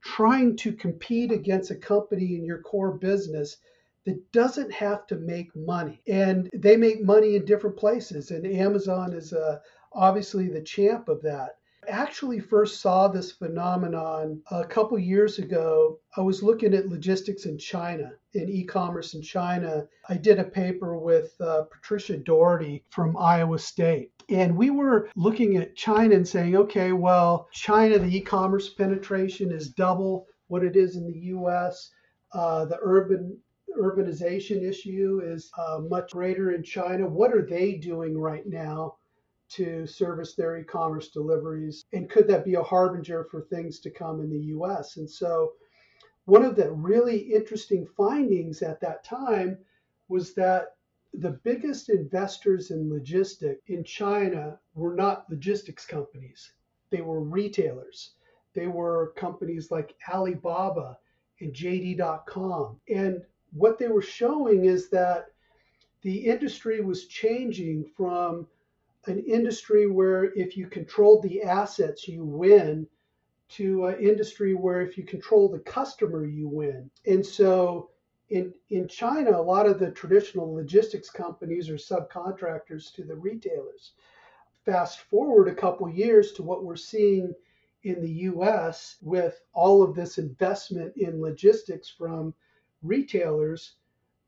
trying 0.00 0.56
to 0.56 0.72
compete 0.72 1.32
against 1.32 1.70
a 1.70 1.76
company 1.76 2.36
in 2.36 2.44
your 2.44 2.60
core 2.60 2.92
business 2.92 3.58
that 4.04 4.32
doesn't 4.32 4.72
have 4.72 5.06
to 5.08 5.16
make 5.16 5.54
money. 5.56 6.00
And 6.06 6.50
they 6.52 6.76
make 6.76 7.02
money 7.02 7.36
in 7.36 7.44
different 7.44 7.76
places. 7.76 8.30
And 8.30 8.46
Amazon 8.46 9.12
is 9.12 9.32
uh, 9.32 9.58
obviously 9.92 10.48
the 10.48 10.62
champ 10.62 11.08
of 11.08 11.22
that 11.22 11.56
actually 11.88 12.40
first 12.40 12.80
saw 12.80 13.08
this 13.08 13.32
phenomenon 13.32 14.42
a 14.50 14.64
couple 14.64 14.98
years 14.98 15.38
ago. 15.38 15.98
I 16.16 16.20
was 16.20 16.42
looking 16.42 16.74
at 16.74 16.88
logistics 16.88 17.46
in 17.46 17.58
China, 17.58 18.12
in 18.32 18.48
e 18.48 18.64
commerce 18.64 19.14
in 19.14 19.22
China. 19.22 19.86
I 20.08 20.16
did 20.16 20.38
a 20.38 20.44
paper 20.44 20.98
with 20.98 21.34
uh, 21.40 21.62
Patricia 21.70 22.16
Doherty 22.16 22.84
from 22.90 23.16
Iowa 23.16 23.58
State. 23.58 24.10
And 24.28 24.56
we 24.56 24.70
were 24.70 25.10
looking 25.16 25.56
at 25.56 25.76
China 25.76 26.14
and 26.14 26.26
saying, 26.26 26.56
okay, 26.56 26.92
well, 26.92 27.48
China, 27.52 27.98
the 27.98 28.16
e 28.16 28.20
commerce 28.20 28.68
penetration 28.70 29.52
is 29.52 29.70
double 29.70 30.26
what 30.48 30.64
it 30.64 30.76
is 30.76 30.96
in 30.96 31.06
the 31.06 31.18
US. 31.36 31.90
Uh, 32.32 32.64
the 32.64 32.78
urban 32.82 33.38
urbanization 33.78 34.62
issue 34.62 35.20
is 35.24 35.50
uh, 35.58 35.80
much 35.88 36.12
greater 36.12 36.52
in 36.52 36.62
China. 36.62 37.08
What 37.08 37.34
are 37.34 37.44
they 37.44 37.74
doing 37.74 38.16
right 38.16 38.46
now 38.46 38.96
to 39.50 39.86
service 39.86 40.34
their 40.34 40.56
e-commerce 40.56 41.08
deliveries? 41.10 41.84
And 41.92 42.08
could 42.08 42.26
that 42.28 42.44
be 42.44 42.54
a 42.54 42.62
harbinger 42.62 43.24
for 43.24 43.42
things 43.42 43.80
to 43.80 43.90
come 43.90 44.20
in 44.20 44.30
the 44.30 44.46
US 44.56 44.96
and 44.96 45.08
so 45.08 45.52
one 46.26 46.42
of 46.42 46.56
the 46.56 46.72
really 46.72 47.18
interesting 47.18 47.86
findings 47.96 48.62
at 48.62 48.80
that 48.80 49.04
time 49.04 49.58
was 50.08 50.34
that 50.34 50.76
the 51.12 51.38
biggest 51.44 51.90
investors 51.90 52.70
in 52.70 52.90
logistics 52.90 53.60
in 53.66 53.84
China 53.84 54.58
were 54.74 54.94
not 54.94 55.28
logistics 55.30 55.86
companies. 55.86 56.52
They 56.90 57.02
were 57.02 57.20
retailers. 57.20 58.14
They 58.54 58.68
were 58.68 59.12
companies 59.16 59.70
like 59.70 59.94
Alibaba 60.08 60.98
and 61.40 61.52
JD.com 61.52 62.80
and 62.88 63.22
what 63.52 63.78
they 63.78 63.88
were 63.88 64.02
showing 64.02 64.64
is 64.64 64.88
that 64.90 65.26
the 66.02 66.16
industry 66.16 66.80
was 66.80 67.06
changing 67.06 67.84
from 67.96 68.46
an 69.06 69.18
industry 69.24 69.86
where 69.86 70.32
if 70.34 70.56
you 70.56 70.66
control 70.66 71.20
the 71.20 71.42
assets, 71.42 72.08
you 72.08 72.24
win, 72.24 72.86
to 73.50 73.86
an 73.86 74.00
industry 74.00 74.54
where 74.54 74.80
if 74.80 74.96
you 74.96 75.04
control 75.04 75.48
the 75.48 75.60
customer, 75.60 76.24
you 76.24 76.48
win. 76.48 76.90
And 77.06 77.24
so 77.24 77.90
in, 78.30 78.54
in 78.70 78.88
China, 78.88 79.30
a 79.30 79.42
lot 79.42 79.66
of 79.66 79.78
the 79.78 79.90
traditional 79.90 80.52
logistics 80.52 81.10
companies 81.10 81.68
are 81.68 81.74
subcontractors 81.74 82.92
to 82.94 83.04
the 83.04 83.14
retailers. 83.14 83.92
Fast 84.64 85.00
forward 85.00 85.48
a 85.48 85.54
couple 85.54 85.88
years 85.88 86.32
to 86.32 86.42
what 86.42 86.64
we're 86.64 86.76
seeing 86.76 87.34
in 87.82 88.00
the 88.00 88.12
US 88.30 88.96
with 89.02 89.42
all 89.52 89.82
of 89.82 89.94
this 89.94 90.16
investment 90.16 90.96
in 90.96 91.20
logistics 91.20 91.88
from 91.90 92.34
retailers, 92.82 93.76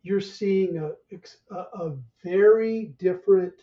you're 0.02 0.20
seeing 0.20 0.78
a, 0.78 0.92
a, 1.50 1.56
a 1.56 1.96
very 2.22 2.94
different 2.98 3.54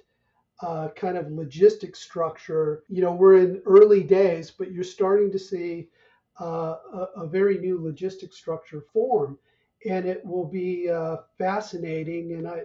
uh, 0.62 0.90
kind 0.96 1.18
of 1.18 1.26
logistic 1.28 1.96
structure. 1.96 2.84
You 2.88 3.02
know, 3.02 3.12
we're 3.14 3.38
in 3.38 3.62
early 3.66 4.04
days, 4.04 4.52
but 4.52 4.72
you're 4.72 4.84
starting 4.84 5.32
to 5.32 5.40
see 5.40 5.90
uh, 6.40 6.76
a, 6.94 7.08
a, 7.18 7.28
very 7.28 7.58
new 7.60 7.80
logistic 7.80 8.34
structure 8.34 8.82
form, 8.94 9.38
and 9.88 10.06
it 10.06 10.26
will 10.26 10.46
be 10.46 10.90
uh, 10.90 11.18
fascinating. 11.38 12.34
And 12.34 12.48
I, 12.48 12.64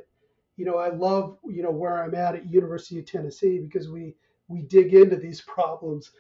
you 0.57 0.65
know, 0.65 0.77
I 0.79 0.89
love 0.89 1.39
you 1.47 1.63
know 1.63 1.71
where 1.71 2.03
I'm 2.03 2.15
at 2.15 2.35
at 2.35 2.51
University 2.51 3.01
of 3.01 3.07
Tennessee 3.07 3.59
because 3.59 3.89
we 3.89 4.15
we 4.49 4.63
dig 4.63 4.95
into 4.95 5.17
these 5.17 5.41
problems 5.43 6.13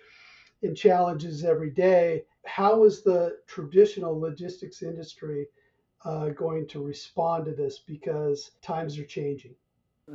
and 0.62 0.76
challenges 0.76 1.44
every 1.44 1.70
day. 1.70 2.24
How 2.44 2.85
is 2.85 3.02
the 3.02 3.38
traditional 3.46 4.18
logistics 4.18 4.83
industry 4.83 5.46
uh, 6.04 6.31
going 6.31 6.66
to 6.68 6.83
respond 6.83 7.44
to 7.46 7.52
this? 7.52 7.78
Because 7.78 8.52
times 8.62 8.98
are 8.98 9.04
changing. 9.04 9.54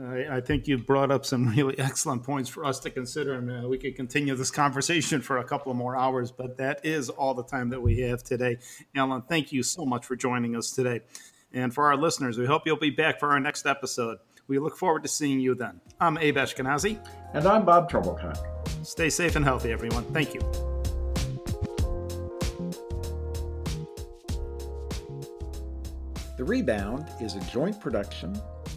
I, 0.01 0.38
I, 0.38 0.41
think 0.41 0.67
you 0.67 0.77
brought 0.77 1.12
up 1.12 1.25
some 1.25 1.49
really 1.49 1.77
excellent 1.79 2.23
points 2.23 2.49
for 2.49 2.65
us 2.65 2.79
to 2.79 2.89
consider, 2.89 3.34
and 3.34 3.65
uh, 3.65 3.67
we 3.67 3.77
could 3.77 3.95
continue 3.95 4.36
this 4.36 4.49
conversation 4.49 5.21
for 5.21 5.38
a 5.38 5.43
couple 5.43 5.71
of 5.71 5.77
more 5.77 5.95
hours, 5.95 6.32
but 6.32 6.58
that 6.58 6.84
is 6.84 7.10
all 7.10 7.34
the 7.34 7.43
time 7.43 7.69
that 7.69 7.82
we 7.82 7.99
have 7.99 8.23
today. 8.23 8.58
Alan, 8.95 9.21
thank 9.21 9.51
you 9.51 9.62
so 9.62 9.86
much 9.86 10.06
for 10.06 10.15
joining 10.15 10.56
us 10.56 10.71
today. 10.71 11.01
And 11.53 11.73
for 11.73 11.86
our 11.86 11.95
listeners, 11.95 12.39
we 12.39 12.47
hope 12.47 12.63
you'll 12.65 12.77
be 12.77 12.89
back 12.89 13.19
for 13.19 13.32
our 13.32 13.39
next 13.39 13.67
episode. 13.67 14.17
We 14.47 14.58
look 14.58 14.77
forward 14.77 15.03
to 15.03 15.10
seeing 15.10 15.39
you 15.39 15.53
then. 15.53 15.79
I'm 15.99 16.17
Abe 16.17 16.38
Eshkenazi. 16.38 16.99
And 17.34 17.45
I'm 17.45 17.63
Bob 17.63 17.91
Trebilcock. 17.91 18.86
Stay 18.86 19.10
safe 19.10 19.36
and 19.36 19.45
healthy, 19.45 19.71
everyone. 19.71 20.03
Thank 20.06 20.34
you. 20.34 20.41
The 26.36 26.43
Rebound 26.43 27.08
is 27.21 27.36
a 27.36 27.39
joint 27.41 27.79
production 27.79 28.41